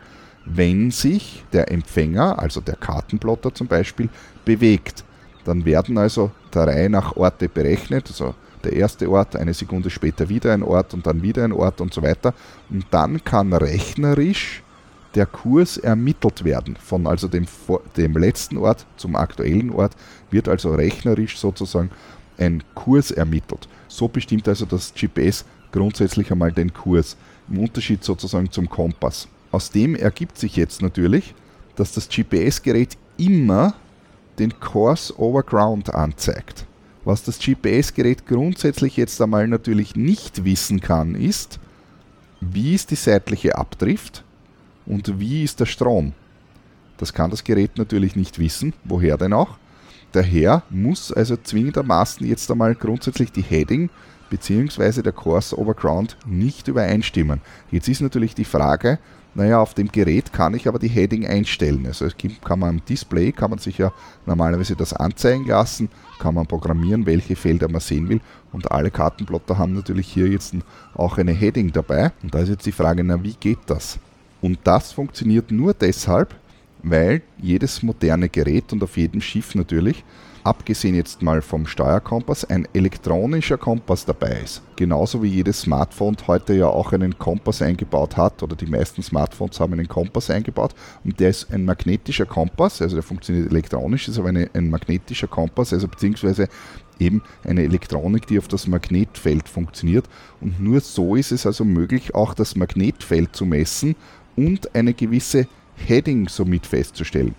[0.46, 4.10] wenn sich der Empfänger, also der Kartenplotter zum Beispiel,
[4.46, 5.04] bewegt.
[5.44, 10.30] Dann werden also der Reihe nach Orte berechnet, also der erste Ort, eine Sekunde später
[10.30, 12.34] wieder ein Ort und dann wieder ein Ort und so weiter.
[12.70, 14.62] Und dann kann rechnerisch
[15.16, 16.78] der Kurs ermittelt werden.
[16.78, 17.46] Von also dem,
[17.98, 19.94] dem letzten Ort zum aktuellen Ort
[20.30, 21.92] wird also rechnerisch sozusagen
[22.38, 23.68] ein Kurs ermittelt.
[23.88, 27.18] So bestimmt also das GPS grundsätzlich einmal den Kurs,
[27.50, 29.28] im Unterschied sozusagen zum Kompass.
[29.52, 31.34] Aus dem ergibt sich jetzt natürlich,
[31.76, 33.74] dass das GPS-Gerät immer
[34.40, 36.66] den Course over Ground anzeigt.
[37.04, 41.60] Was das GPS-Gerät grundsätzlich jetzt einmal natürlich nicht wissen kann, ist,
[42.40, 44.24] wie ist die seitliche Abdrift
[44.86, 46.14] und wie ist der Strom.
[46.98, 49.58] Das kann das Gerät natürlich nicht wissen, woher denn auch.
[50.12, 53.90] Daher muss also zwingendermaßen jetzt einmal grundsätzlich die Heading
[54.30, 55.02] bzw.
[55.02, 57.42] der Course over Ground nicht übereinstimmen.
[57.72, 59.00] Jetzt ist natürlich die Frage,
[59.34, 61.86] naja, auf dem Gerät kann ich aber die Heading einstellen.
[61.86, 62.08] Also
[62.44, 63.94] kann man am Display, kann man sich ja
[64.26, 65.90] normalerweise das anzeigen lassen,
[66.20, 68.20] kann man programmieren, welche Felder man sehen will.
[68.52, 70.54] Und alle Kartenplotter haben natürlich hier jetzt
[70.94, 72.12] auch eine Heading dabei.
[72.22, 74.00] Und da ist jetzt die Frage, na wie geht das?
[74.42, 76.36] Und das funktioniert nur deshalb,
[76.84, 80.04] weil jedes moderne Gerät und auf jedem Schiff natürlich
[80.44, 84.62] abgesehen jetzt mal vom Steuerkompass, ein elektronischer Kompass dabei ist.
[84.76, 89.60] Genauso wie jedes Smartphone heute ja auch einen Kompass eingebaut hat, oder die meisten Smartphones
[89.60, 90.74] haben einen Kompass eingebaut,
[91.04, 95.28] und der ist ein magnetischer Kompass, also der funktioniert elektronisch, ist aber eine, ein magnetischer
[95.28, 96.48] Kompass, also beziehungsweise
[97.00, 100.06] eben eine Elektronik, die auf das Magnetfeld funktioniert.
[100.40, 103.96] Und nur so ist es also möglich, auch das Magnetfeld zu messen
[104.36, 107.36] und eine gewisse Heading somit festzustellen.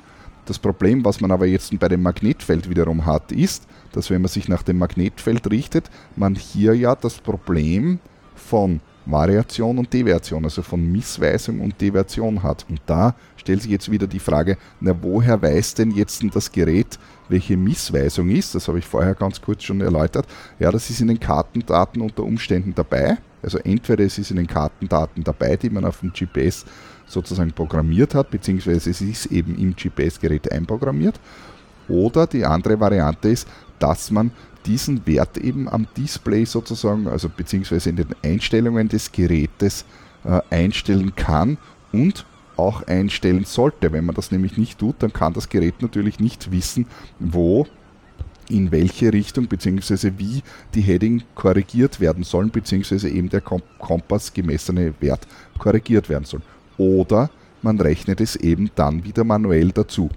[0.47, 4.29] Das Problem, was man aber jetzt bei dem Magnetfeld wiederum hat, ist, dass wenn man
[4.29, 8.01] sich nach dem Magnetfeld richtet, man hier ja das Problem
[8.35, 12.67] von Variation und Deviation, also von Missweisung und Deviation hat.
[12.69, 16.99] Und da stellt sich jetzt wieder die Frage, na woher weiß denn jetzt das Gerät,
[17.29, 18.55] welche Missweisung ist?
[18.55, 20.27] Das habe ich vorher ganz kurz schon erläutert.
[20.59, 23.19] Ja, das ist in den Kartendaten unter Umständen dabei.
[23.43, 26.65] Also entweder es ist in den Kartendaten dabei, die man auf dem GPS
[27.07, 31.19] sozusagen programmiert hat, beziehungsweise es ist eben im GPS-Gerät einprogrammiert.
[31.89, 34.31] Oder die andere Variante ist, dass man
[34.65, 39.85] diesen Wert eben am Display sozusagen, also beziehungsweise in den Einstellungen des Gerätes
[40.25, 41.59] äh, einstellen kann
[41.93, 42.25] und
[42.57, 43.93] auch einstellen sollte.
[43.93, 46.87] Wenn man das nämlich nicht tut, dann kann das Gerät natürlich nicht wissen,
[47.19, 47.67] wo
[48.53, 50.13] in welche Richtung bzw.
[50.19, 50.43] wie
[50.75, 53.09] die Heading korrigiert werden sollen, bzw.
[53.09, 55.27] eben der Kompass gemessene Wert
[55.59, 56.43] korrigiert werden soll.
[56.77, 57.31] Oder
[57.63, 60.11] man rechnet es eben dann wieder manuell dazu.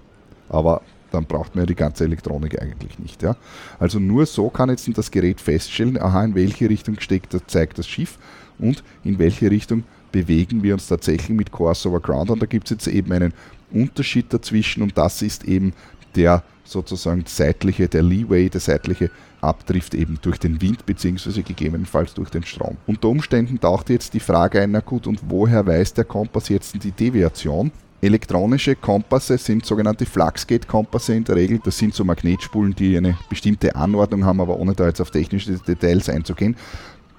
[0.49, 3.23] Aber dann braucht man ja die ganze Elektronik eigentlich nicht.
[3.23, 3.37] Ja?
[3.79, 7.87] Also nur so kann jetzt das Gerät feststellen, aha, in welche Richtung steckt, zeigt das
[7.87, 8.17] Schiff
[8.59, 12.29] und in welche Richtung bewegen wir uns tatsächlich mit Course over Ground.
[12.29, 13.33] Und da gibt es jetzt eben einen
[13.71, 15.73] Unterschied dazwischen und das ist eben
[16.15, 21.43] der sozusagen seitliche, der Leeway, der seitliche Abdrift eben durch den Wind bzw.
[21.43, 22.77] gegebenenfalls durch den Strom.
[22.87, 26.83] Unter Umständen taucht jetzt die Frage ein, na gut, und woher weiß der Kompass jetzt
[26.83, 27.71] die Deviation?
[28.01, 31.59] Elektronische Kompasse sind sogenannte Fluxgate-Kompasse in der Regel.
[31.63, 35.53] Das sind so Magnetspulen, die eine bestimmte Anordnung haben, aber ohne da jetzt auf technische
[35.53, 36.55] Details einzugehen.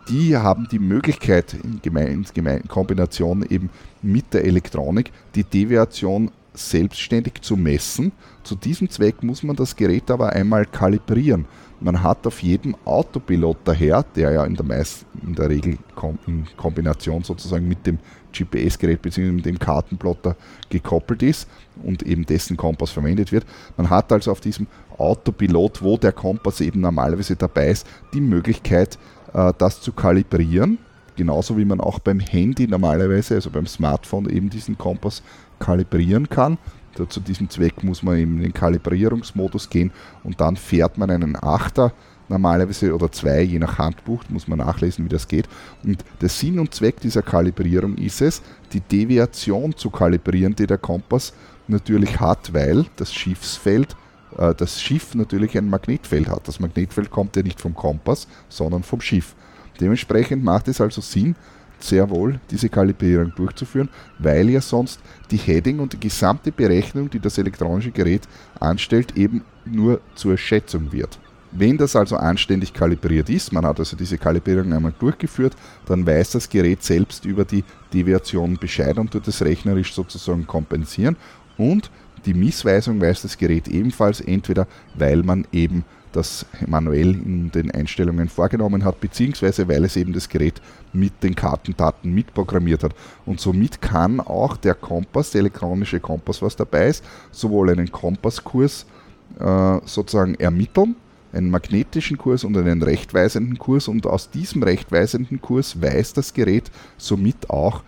[0.08, 3.70] Die haben die Möglichkeit in, in Kombination eben
[4.02, 8.12] mit der Elektronik die Deviation selbstständig zu messen.
[8.42, 11.46] Zu diesem Zweck muss man das Gerät aber einmal kalibrieren.
[11.80, 15.78] Man hat auf jedem Autopilot daher, der ja in der, meist, in der Regel
[16.26, 17.98] in Kombination sozusagen mit dem
[18.32, 19.30] GPS-Gerät bzw.
[19.30, 20.36] mit dem Kartenplotter
[20.70, 21.48] gekoppelt ist
[21.82, 23.44] und eben dessen Kompass verwendet wird.
[23.76, 24.66] Man hat also auf diesem
[24.96, 28.98] Autopilot, wo der Kompass eben normalerweise dabei ist, die Möglichkeit,
[29.34, 30.78] äh, das zu kalibrieren.
[31.16, 35.22] Genauso wie man auch beim Handy normalerweise, also beim Smartphone, eben diesen Kompass
[35.58, 36.58] kalibrieren kann.
[37.08, 39.90] Zu diesem Zweck muss man eben in den Kalibrierungsmodus gehen
[40.24, 41.92] und dann fährt man einen Achter
[42.28, 45.48] normalerweise oder zwei, je nach Handbuch, muss man nachlesen, wie das geht.
[45.84, 48.42] Und der Sinn und Zweck dieser Kalibrierung ist es,
[48.72, 51.32] die Deviation zu kalibrieren, die der Kompass
[51.68, 53.96] natürlich hat, weil das Schiffsfeld,
[54.38, 56.48] äh, das Schiff natürlich ein Magnetfeld hat.
[56.48, 59.34] Das Magnetfeld kommt ja nicht vom Kompass, sondern vom Schiff.
[59.80, 61.36] Dementsprechend macht es also Sinn,
[61.78, 67.20] sehr wohl, diese Kalibrierung durchzuführen, weil ja sonst die Heading und die gesamte Berechnung, die
[67.20, 68.22] das elektronische Gerät
[68.60, 71.18] anstellt, eben nur zur Schätzung wird.
[71.52, 76.32] Wenn das also anständig kalibriert ist, man hat also diese Kalibrierung einmal durchgeführt, dann weiß
[76.32, 81.16] das Gerät selbst über die Deviation Bescheid und tut es rechnerisch sozusagen kompensieren.
[81.56, 81.90] Und
[82.26, 85.84] die Missweisung weiß das Gerät ebenfalls, entweder weil man eben
[86.16, 90.60] das manuell in den Einstellungen vorgenommen hat, beziehungsweise weil es eben das Gerät
[90.92, 92.94] mit den Kartendaten mitprogrammiert hat.
[93.24, 98.86] Und somit kann auch der Kompass, der elektronische Kompass, was dabei ist, sowohl einen Kompasskurs
[99.38, 100.96] äh, sozusagen ermitteln,
[101.32, 103.88] einen magnetischen Kurs und einen rechtweisenden Kurs.
[103.88, 107.82] Und aus diesem rechtweisenden Kurs weiß das Gerät somit auch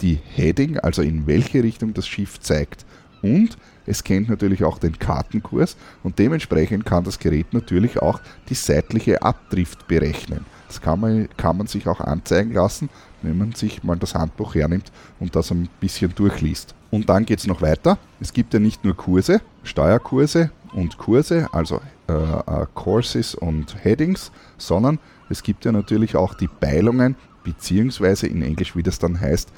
[0.00, 2.84] die Heading, also in welche Richtung das Schiff zeigt.
[3.22, 8.54] Und es kennt natürlich auch den Kartenkurs und dementsprechend kann das Gerät natürlich auch die
[8.54, 10.44] seitliche Abdrift berechnen.
[10.68, 12.88] Das kann man, kann man sich auch anzeigen lassen,
[13.22, 16.74] wenn man sich mal das Handbuch hernimmt und das ein bisschen durchliest.
[16.90, 17.98] Und dann geht es noch weiter.
[18.20, 24.32] Es gibt ja nicht nur Kurse, Steuerkurse und Kurse, also äh, äh, Courses und Headings,
[24.58, 29.50] sondern es gibt ja natürlich auch die Beilungen, beziehungsweise in Englisch, wie das dann heißt,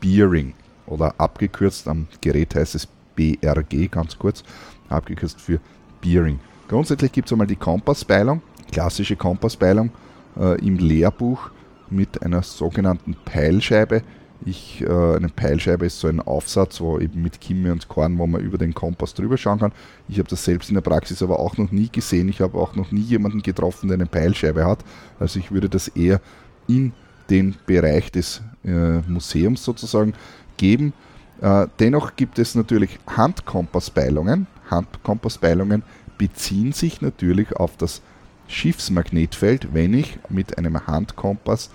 [0.00, 0.54] Bearing
[0.86, 2.88] oder abgekürzt am Gerät heißt es
[3.20, 4.42] BRG, ganz kurz,
[4.88, 5.60] abgekürzt für
[6.00, 6.38] Bearing.
[6.68, 8.40] Grundsätzlich gibt es einmal die Kompassbeilung,
[8.72, 9.90] klassische Kompassbeilung
[10.38, 11.50] äh, im Lehrbuch
[11.90, 14.02] mit einer sogenannten Peilscheibe.
[14.46, 18.26] Ich, äh, eine Peilscheibe ist so ein Aufsatz, wo eben mit Kimme und Korn, wo
[18.26, 19.72] man über den Kompass drüber schauen kann.
[20.08, 22.28] Ich habe das selbst in der Praxis aber auch noch nie gesehen.
[22.30, 24.78] Ich habe auch noch nie jemanden getroffen, der eine Peilscheibe hat.
[25.18, 26.22] Also ich würde das eher
[26.68, 26.92] in
[27.28, 30.14] den Bereich des äh, Museums sozusagen
[30.56, 30.94] geben.
[31.40, 34.46] Äh, dennoch gibt es natürlich Handkompassbeilungen.
[34.70, 35.82] Handkompassbeilungen
[36.18, 38.02] beziehen sich natürlich auf das
[38.46, 41.70] Schiffsmagnetfeld, wenn ich mit einem Handkompass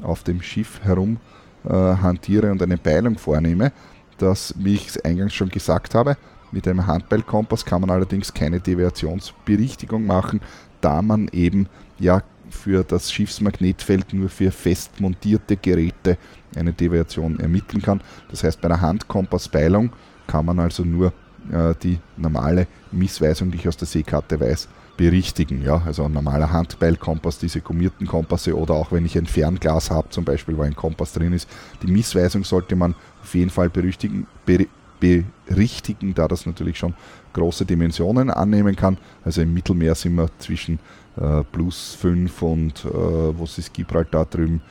[0.00, 1.18] auf dem Schiff herum
[1.64, 3.72] äh, hantiere und eine Beilung vornehme.
[4.18, 6.16] Das, wie ich es eingangs schon gesagt habe,
[6.52, 10.40] mit einem Handbeilkompass kann man allerdings keine Deviationsberichtigung machen,
[10.80, 16.18] da man eben ja für das Schiffsmagnetfeld nur für fest montierte Geräte
[16.56, 18.00] eine Deviation ermitteln kann.
[18.30, 19.92] Das heißt, bei einer Handkompassbeilung
[20.26, 21.12] kann man also nur
[21.50, 25.62] äh, die normale Missweisung, die ich aus der Seekarte weiß, berichtigen.
[25.62, 25.82] Ja?
[25.86, 30.24] Also ein normaler Handbeilkompass, diese gummierten Kompasse oder auch wenn ich ein Fernglas habe, zum
[30.24, 31.48] Beispiel, wo ein Kompass drin ist,
[31.82, 34.58] die Missweisung sollte man auf jeden Fall berichtigen, ber
[35.00, 36.94] berichtigen, da das natürlich schon
[37.32, 38.98] große Dimensionen annehmen kann.
[39.24, 40.78] Also im Mittelmeer sind wir zwischen
[41.16, 44.62] äh, plus 5 und äh, was ist Gibraltar drüben,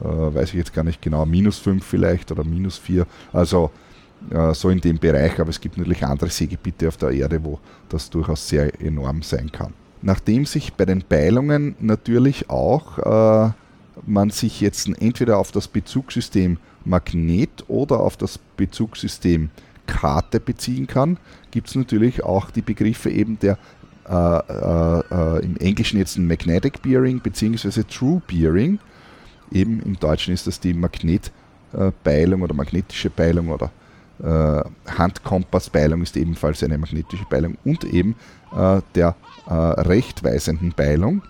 [0.00, 3.06] äh, weiß ich jetzt gar nicht genau, minus 5 vielleicht oder minus 4.
[3.32, 3.70] Also
[4.30, 7.58] äh, so in dem Bereich, aber es gibt natürlich andere Seegebiete auf der Erde, wo
[7.88, 9.74] das durchaus sehr enorm sein kann.
[10.00, 13.52] Nachdem sich bei den Beilungen natürlich auch äh,
[14.06, 19.50] man sich jetzt entweder auf das Bezugssystem Magnet oder auf das Bezugssystem
[19.86, 21.18] Karte beziehen kann,
[21.50, 23.58] gibt es natürlich auch die Begriffe eben der
[24.08, 27.82] äh, äh, äh, im Englischen jetzt ein Magnetic Bearing bzw.
[27.84, 28.78] True Bearing.
[29.50, 33.70] Eben im Deutschen ist das die Magnetbeilung oder magnetische Beilung oder
[34.22, 34.62] äh,
[34.98, 38.16] Handkompassbeilung ist ebenfalls eine magnetische Beilung und eben
[38.56, 39.14] äh, der
[39.48, 41.22] äh, rechtweisenden Beilung.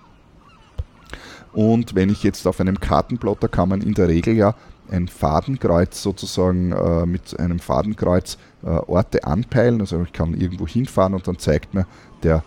[1.53, 4.55] Und wenn ich jetzt auf einem Kartenplotter kann man in der Regel ja
[4.91, 9.81] ein Fadenkreuz sozusagen äh, mit einem Fadenkreuz äh, Orte anpeilen.
[9.81, 11.87] Also ich kann irgendwo hinfahren und dann zeigt mir
[12.23, 12.41] der äh,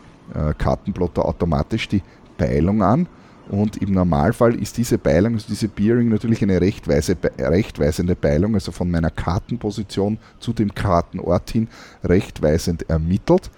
[0.58, 2.02] Kartenplotter automatisch die
[2.38, 3.08] Beilung an.
[3.50, 8.72] Und im Normalfall ist diese Beilung, also diese Bearing natürlich eine rechtweise, rechtweisende Beilung, also
[8.72, 11.68] von meiner Kartenposition zu dem Kartenort hin
[12.04, 13.52] rechtweisend ermittelt.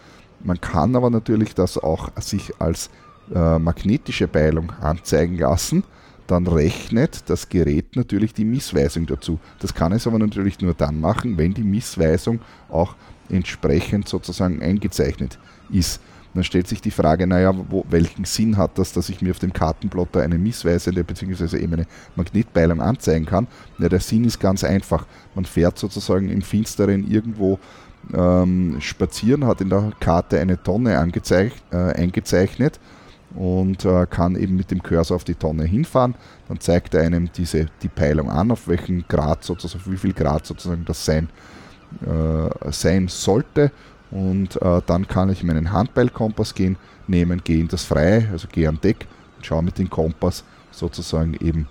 [0.44, 2.90] Man kann aber natürlich das auch sich als
[3.34, 5.84] äh, magnetische Beilung anzeigen lassen.
[6.28, 9.40] Dann rechnet das Gerät natürlich die Missweisung dazu.
[9.60, 12.96] Das kann es aber natürlich nur dann machen, wenn die Missweisung auch
[13.30, 16.02] entsprechend sozusagen eingezeichnet ist
[16.38, 19.40] dann stellt sich die Frage, naja, wo, welchen Sinn hat das, dass ich mir auf
[19.40, 21.58] dem Kartenplotter eine missweisende bzw.
[21.58, 23.48] eben eine Magnetbeilung anzeigen kann?
[23.80, 25.08] Ja, der Sinn ist ganz einfach.
[25.34, 27.58] Man fährt sozusagen im Finsteren irgendwo
[28.14, 32.80] ähm, spazieren, hat in der Karte eine Tonne äh, eingezeichnet
[33.36, 36.14] und äh, kann eben mit dem Cursor auf die Tonne hinfahren.
[36.48, 40.46] Dann zeigt er einem diese, die Peilung an, auf welchen Grad sozusagen, wie viel Grad
[40.46, 41.30] sozusagen das sein,
[42.06, 43.72] äh, sein sollte
[44.12, 46.78] und äh, dann kann ich meinen Handbeilkompass gehen,
[47.08, 51.34] nehmen, gehe in das Freie, also gehe an Deck und schaue mit dem Kompass sozusagen
[51.36, 51.68] eben,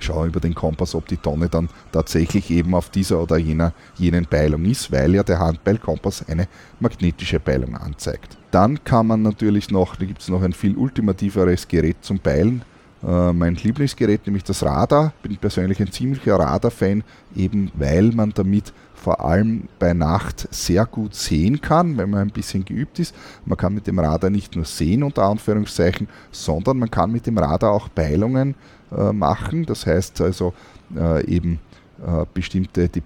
[0.00, 4.26] schaue über den Kompass, ob die Tonne dann tatsächlich eben auf dieser oder jener, jenen
[4.26, 6.48] Beilung ist, weil ja der Handbeilkompass eine
[6.78, 8.36] magnetische Beilung anzeigt.
[8.50, 12.62] Dann kann man natürlich noch, da gibt es noch ein viel ultimativeres Gerät zum Beilen,
[13.06, 15.12] äh, mein Lieblingsgerät, nämlich das Radar.
[15.22, 17.02] Bin persönlich ein ziemlicher Radar-Fan,
[17.34, 22.30] eben weil man damit vor allem bei Nacht sehr gut sehen kann, wenn man ein
[22.30, 23.14] bisschen geübt ist.
[23.46, 27.38] Man kann mit dem Radar nicht nur sehen, unter Anführungszeichen, sondern man kann mit dem
[27.38, 28.54] Radar auch Peilungen
[28.94, 29.64] äh, machen.
[29.64, 30.52] Das heißt also
[30.94, 31.60] äh, eben
[32.06, 33.02] äh, bestimmte die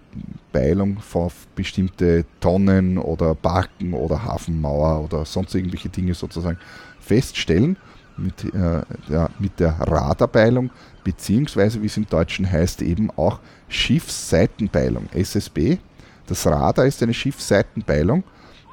[0.52, 6.58] Beilung von bestimmte Tonnen oder Barken oder Hafenmauer oder sonst irgendwelche Dinge sozusagen
[6.98, 7.76] feststellen
[8.16, 10.70] mit, äh, ja, mit der Radarbeilung,
[11.02, 15.78] beziehungsweise wie es im Deutschen heißt, eben auch Schiffsseitenbeilung, SSB.
[16.26, 18.24] Das Radar ist eine Schiffsseitenbeilung.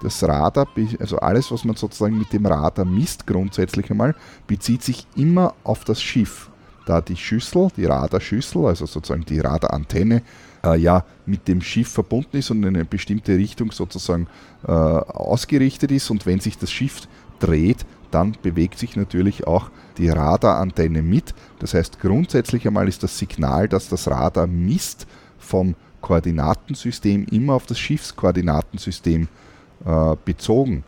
[0.02, 0.68] Das Radar,
[1.00, 4.16] also alles, was man sozusagen mit dem Radar misst, grundsätzlich einmal,
[4.48, 6.50] bezieht sich immer auf das Schiff.
[6.88, 10.24] Da die Schüssel, die Radarschüssel, also sozusagen die Radarantenne,
[10.64, 14.28] äh, ja mit dem Schiff verbunden ist und in eine bestimmte Richtung sozusagen
[14.68, 16.10] äh, ausgerichtet ist.
[16.10, 17.02] Und wenn sich das Schiff
[17.40, 21.34] dreht, dann bewegt sich natürlich auch die Radarantenne mit.
[21.60, 25.08] Das heißt, grundsätzlich einmal ist das Signal, dass das Radar misst,
[25.38, 29.28] vom Koordinatensystem immer auf das Schiffskoordinatensystem
[29.86, 30.84] äh, bezogen.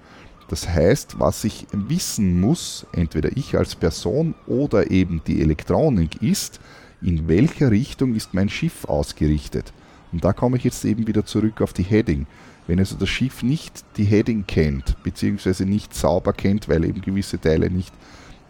[0.50, 6.60] Das heißt, was ich wissen muss, entweder ich als Person oder eben die Elektronik, ist,
[7.02, 9.74] in welcher Richtung ist mein Schiff ausgerichtet.
[10.12, 12.28] Und da komme ich jetzt eben wieder zurück auf die Heading.
[12.68, 17.40] Wenn also das Schiff nicht die Heading kennt, beziehungsweise nicht sauber kennt, weil eben gewisse
[17.40, 17.94] Teile nicht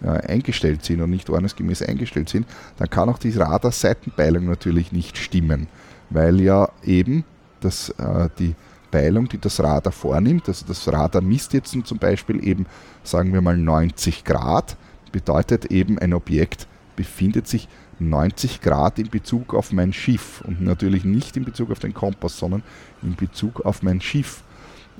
[0.04, 2.46] äh, eingestellt sind und nicht ordnungsgemäß eingestellt sind,
[2.78, 5.68] dann kann auch die Radar-Seitenpeilung natürlich nicht stimmen,
[6.10, 7.24] weil ja eben
[7.62, 8.56] das, äh, die
[8.92, 12.68] Peilung, die das Radar vornimmt, also das Radar misst jetzt zum Beispiel eben,
[13.04, 14.78] sagen wir mal 90 Grad,
[15.12, 17.68] bedeutet eben ein Objekt befindet sich
[18.00, 20.42] 90 Grad in Bezug auf mein Schiff.
[20.46, 22.64] Und natürlich nicht in Bezug auf den Kompass, sondern
[23.02, 24.44] in Bezug auf mein Schiff.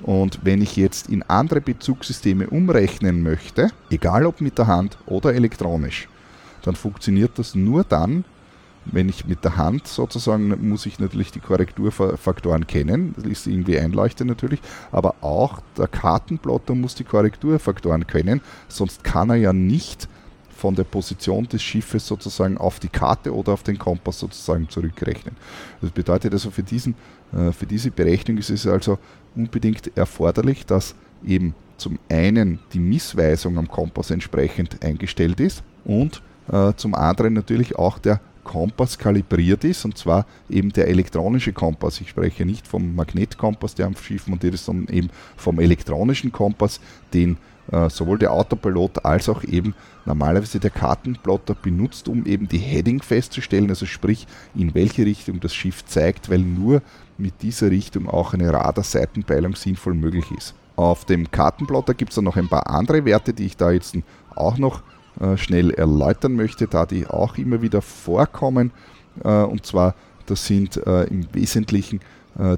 [0.02, 5.34] Und wenn ich jetzt in andere Bezugssysteme umrechnen möchte, egal ob mit der Hand oder
[5.34, 6.08] elektronisch,
[6.62, 8.24] dann funktioniert das nur dann,
[8.86, 13.78] wenn ich mit der Hand sozusagen, muss ich natürlich die Korrekturfaktoren kennen, das ist irgendwie
[13.78, 14.60] einleuchtend natürlich,
[14.92, 20.08] aber auch der Kartenplotter muss die Korrekturfaktoren kennen, sonst kann er ja nicht
[20.64, 25.36] von der Position des Schiffes sozusagen auf die Karte oder auf den Kompass sozusagen zurückrechnen.
[25.82, 26.94] Das bedeutet also für, diesen,
[27.34, 28.96] äh, für diese Berechnung ist es also
[29.36, 36.72] unbedingt erforderlich, dass eben zum einen die Missweisung am Kompass entsprechend eingestellt ist und äh,
[36.76, 42.00] zum anderen natürlich auch der Kompass kalibriert ist, und zwar eben der elektronische Kompass.
[42.00, 46.80] Ich spreche nicht vom Magnetkompass, der am Schiff montiert ist, sondern eben vom elektronischen Kompass,
[47.12, 47.36] den
[47.72, 53.00] äh, sowohl der Autopilot als auch eben normalerweise der Kartenplotter benutzt, um eben die Heading
[53.00, 56.82] festzustellen, also sprich, in welche Richtung das Schiff zeigt, weil nur
[57.16, 60.54] mit dieser Richtung auch eine Radarseitenpeilung sinnvoll möglich ist.
[60.76, 63.96] Auf dem Kartenplotter gibt es dann noch ein paar andere Werte, die ich da jetzt
[64.34, 64.82] auch noch
[65.20, 68.72] äh, schnell erläutern möchte, da die auch immer wieder vorkommen.
[69.22, 69.94] Äh, und zwar,
[70.26, 72.00] das sind im Wesentlichen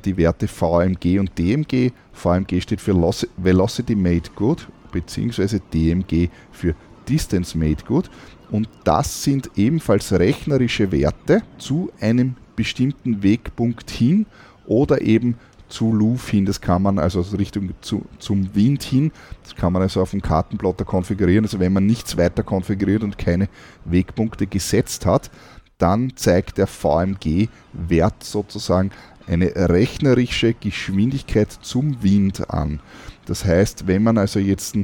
[0.04, 1.90] die Werte VMG und DMG.
[2.12, 2.94] VMG steht für
[3.36, 4.68] Velocity Made Good
[5.00, 6.74] beziehungsweise DMG für
[7.08, 8.10] Distance Made Good.
[8.50, 14.26] Und das sind ebenfalls rechnerische Werte zu einem bestimmten Wegpunkt hin
[14.66, 15.36] oder eben
[15.68, 16.46] zu Luft hin.
[16.46, 19.12] Das kann man also Richtung zu, zum Wind hin.
[19.42, 21.44] Das kann man also auf dem Kartenplotter konfigurieren.
[21.44, 23.48] Also wenn man nichts weiter konfiguriert und keine
[23.84, 25.30] Wegpunkte gesetzt hat,
[25.78, 28.90] dann zeigt der VMG-Wert sozusagen
[29.26, 32.80] eine rechnerische Geschwindigkeit zum Wind an.
[33.26, 34.76] Das heißt, wenn man also jetzt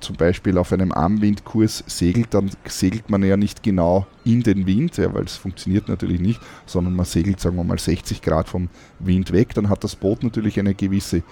[0.00, 4.98] zum Beispiel auf einem Armwindkurs segelt, dann segelt man ja nicht genau in den Wind,
[4.98, 8.68] ja, weil es funktioniert natürlich nicht, sondern man segelt, sagen wir mal, 60 Grad vom
[8.98, 9.54] Wind weg.
[9.54, 11.22] Dann hat das Boot natürlich eine gewisse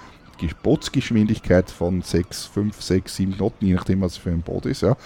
[0.62, 4.82] Bootsgeschwindigkeit von 6, 5, 6, 7 Knoten, je nachdem, was für ein Boot ist.
[4.82, 4.96] Ja.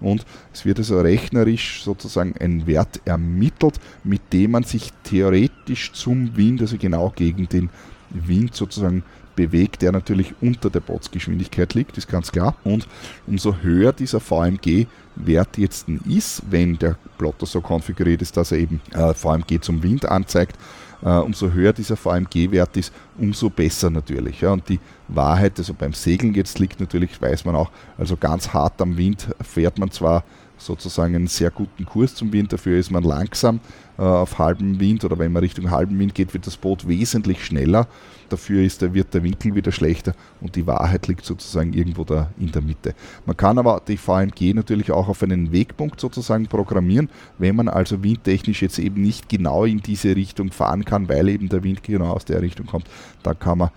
[0.00, 6.36] Und es wird also rechnerisch sozusagen ein Wert ermittelt, mit dem man sich theoretisch zum
[6.36, 7.70] Wind, also genau gegen den
[8.10, 9.04] Wind sozusagen
[9.40, 12.56] bewegt, der natürlich unter der Bootsgeschwindigkeit liegt, ist ganz klar.
[12.62, 12.86] Und
[13.26, 18.82] umso höher dieser VMG-Wert jetzt ist, wenn der Plotter so konfiguriert ist, dass er eben
[18.92, 20.58] äh, VMG zum Wind anzeigt,
[21.02, 24.44] äh, umso höher dieser VMG-Wert ist, umso besser natürlich.
[24.44, 24.78] Und die
[25.08, 29.28] Wahrheit, also beim Segeln jetzt liegt natürlich, weiß man auch, also ganz hart am Wind
[29.40, 30.22] fährt man zwar
[30.58, 33.60] sozusagen einen sehr guten Kurs zum Wind, dafür ist man langsam
[34.04, 37.86] auf halbem Wind oder wenn man Richtung halben Wind geht, wird das Boot wesentlich schneller.
[38.30, 42.30] Dafür ist der, wird der Winkel wieder schlechter und die Wahrheit liegt sozusagen irgendwo da
[42.38, 42.94] in der Mitte.
[43.26, 48.02] Man kann aber die VMG natürlich auch auf einen Wegpunkt sozusagen programmieren, wenn man also
[48.02, 52.12] windtechnisch jetzt eben nicht genau in diese Richtung fahren kann, weil eben der Wind genau
[52.12, 52.86] aus der Richtung kommt,
[53.22, 53.72] dann kann man äh,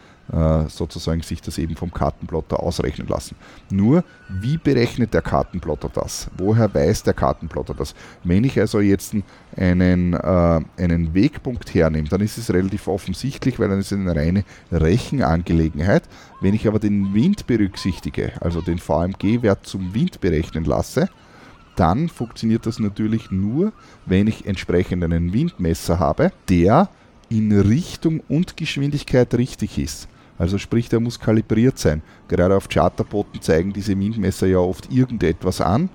[0.70, 3.36] sozusagen sich das eben vom Kartenplotter ausrechnen lassen.
[3.70, 6.30] Nur, wie berechnet der Kartenplotter das?
[6.38, 7.94] Woher weiß der Kartenplotter das?
[8.24, 9.16] Wenn ich also jetzt
[9.58, 14.16] einen, äh, einen Wegpunkt hernehme, dann ist es relativ offensichtlich, weil dann ist es eine
[14.16, 16.04] reine Rechenangelegenheit.
[16.40, 21.10] Wenn ich aber den Wind berücksichtige, also den VMG-Wert zum Wind berechnen lasse,
[21.76, 23.74] dann funktioniert das natürlich nur,
[24.06, 26.90] wenn ich entsprechend einen Windmesser habe, der
[27.30, 30.08] in Richtung und Geschwindigkeit richtig ist.
[30.44, 32.02] Also sprich, der muss kalibriert sein.
[32.28, 35.88] Gerade auf Charterbooten zeigen diese Windmesser ja oft irgendetwas an.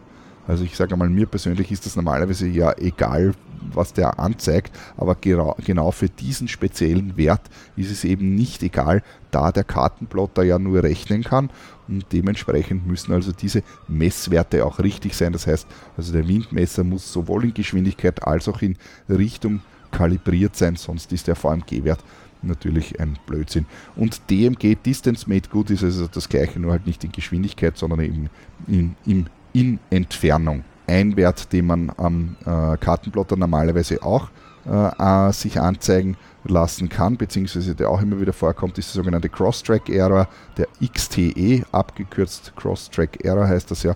[0.47, 3.35] Also ich sage mal, mir persönlich ist das normalerweise ja egal,
[3.75, 7.43] was der anzeigt, aber genau für diesen speziellen Wert
[7.77, 11.51] ist es eben nicht egal, da der Kartenplotter ja nur rechnen kann
[11.87, 15.35] und dementsprechend müssen also diese Messwerte auch richtig sein.
[15.35, 15.67] Das heißt,
[15.99, 18.79] also der Windmesser muss sowohl in Geschwindigkeit als auch in
[19.11, 22.01] Richtung kalibriert sein, sonst ist der VMG-Wert
[22.43, 23.67] natürlich ein Blödsinn.
[23.97, 28.01] Und DMG Distance Made Good ist also das gleiche, nur halt nicht in Geschwindigkeit, sondern
[28.01, 28.31] eben
[28.67, 30.65] in, in, in Entfernung.
[30.87, 34.31] Ein Wert, den man am äh, Kartenplotter normalerweise auch
[34.65, 40.29] äh, sich anzeigen lassen kann, beziehungsweise der auch immer wieder vorkommt, ist der sogenannte Cross-Track-Error,
[40.57, 43.95] der XTE, abgekürzt Cross-Track-Error heißt das ja.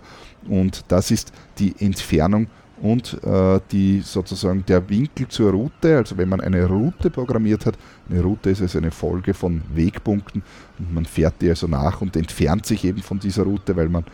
[0.48, 2.48] Und das ist die Entfernung
[2.82, 7.78] und äh, die sozusagen der Winkel zur Route, also wenn man eine Route programmiert hat,
[8.10, 10.42] eine Route ist also eine Folge von Wegpunkten
[10.80, 14.04] und man fährt die also nach und entfernt sich eben von dieser Route, weil man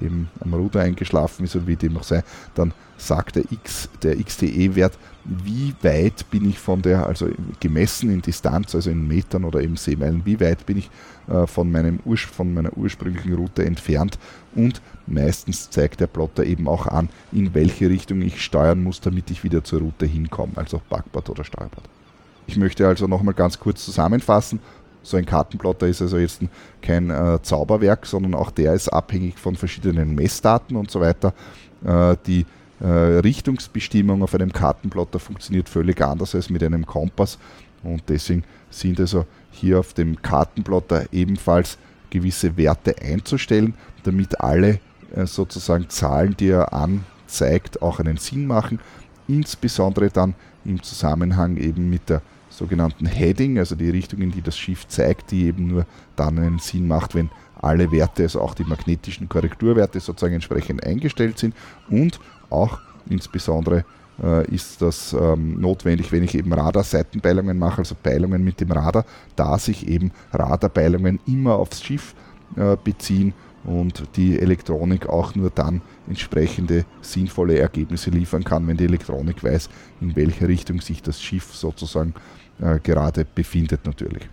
[0.00, 2.72] eben am Ruder eingeschlafen ist oder wie dem auch sei, dann
[3.06, 7.28] sagt der X, der XTE-Wert, wie weit bin ich von der, also
[7.60, 10.90] gemessen in Distanz, also in Metern oder eben Seemeilen, wie weit bin ich
[11.28, 14.18] äh, von, meinem von meiner ursprünglichen Route entfernt
[14.54, 19.30] und meistens zeigt der Plotter eben auch an, in welche Richtung ich steuern muss, damit
[19.30, 21.84] ich wieder zur Route hinkomme, also Backbord oder Steuerbord.
[22.46, 24.60] Ich möchte also nochmal ganz kurz zusammenfassen.
[25.02, 26.40] So ein Kartenplotter ist also jetzt
[26.80, 31.34] kein äh, Zauberwerk, sondern auch der ist abhängig von verschiedenen Messdaten und so weiter.
[31.84, 32.46] Äh, die
[32.80, 37.38] Richtungsbestimmung auf einem Kartenplotter funktioniert völlig anders als mit einem Kompass
[37.84, 41.78] und deswegen sind also hier auf dem Kartenplotter ebenfalls
[42.10, 44.80] gewisse Werte einzustellen, damit alle
[45.14, 48.80] äh, sozusagen Zahlen, die er anzeigt, auch einen Sinn machen.
[49.28, 54.56] Insbesondere dann im Zusammenhang eben mit der sogenannten Heading, also die Richtung, in die das
[54.56, 58.64] Schiff zeigt, die eben nur dann einen Sinn macht, wenn alle Werte, also auch die
[58.64, 61.54] magnetischen Korrekturwerte sozusagen entsprechend eingestellt sind
[61.88, 62.20] und
[62.54, 62.78] auch
[63.08, 63.84] insbesondere
[64.22, 69.04] äh, ist das ähm, notwendig, wenn ich eben Radarseitenpeilungen mache, also Peilungen mit dem Radar,
[69.36, 72.14] da sich eben Radarpeilungen immer aufs Schiff
[72.56, 73.34] äh, beziehen
[73.64, 79.70] und die Elektronik auch nur dann entsprechende sinnvolle Ergebnisse liefern kann, wenn die Elektronik weiß,
[80.00, 82.14] in welche Richtung sich das Schiff sozusagen
[82.60, 84.28] äh, gerade befindet natürlich.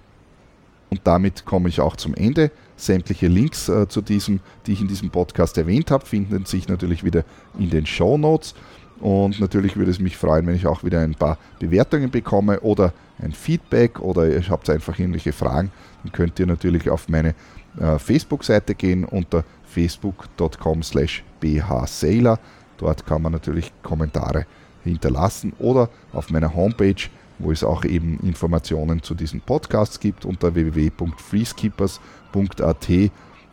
[0.92, 2.52] Und damit komme ich auch zum Ende.
[2.76, 7.06] Sämtliche Links äh, zu diesem, die ich in diesem Podcast erwähnt habe, finden sich natürlich
[7.06, 7.24] wieder
[7.58, 8.56] in den Show Notes.
[9.00, 12.94] Und natürlich würde es mich freuen, wenn ich auch wieder ein paar Bewertungen bekomme oder
[13.20, 15.72] ein Feedback oder ihr habt einfach irgendwelche Fragen,
[16.04, 17.36] dann könnt ihr natürlich auf meine
[17.80, 22.38] äh, Facebook-Seite gehen unter facebook.com slash bhsailor.
[22.78, 24.46] Dort kann man natürlich Kommentare
[24.84, 27.10] hinterlassen oder auf meiner Homepage,
[27.44, 33.12] wo es auch eben Informationen zu diesen Podcasts gibt unter www.freeskippers.at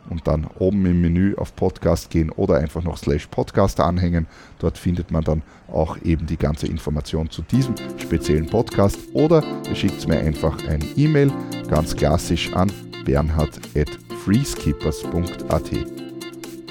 [0.09, 4.25] und dann oben im Menü auf Podcast gehen oder einfach noch slash Podcast anhängen.
[4.59, 9.75] Dort findet man dann auch eben die ganze Information zu diesem speziellen Podcast oder ihr
[9.75, 11.31] schickt mir einfach ein E-Mail,
[11.69, 12.71] ganz klassisch an
[13.05, 15.71] bernhard.freeskippers.at.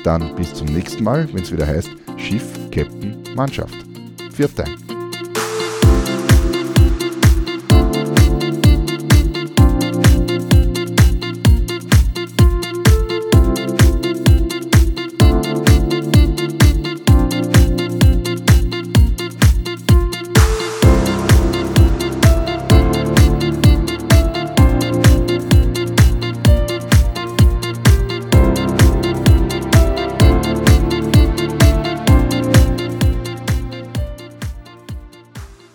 [0.04, 3.74] Dann bis zum nächsten Mal, wenn es wieder heißt Schiff, Captain, Mannschaft.
[4.32, 4.87] Viert.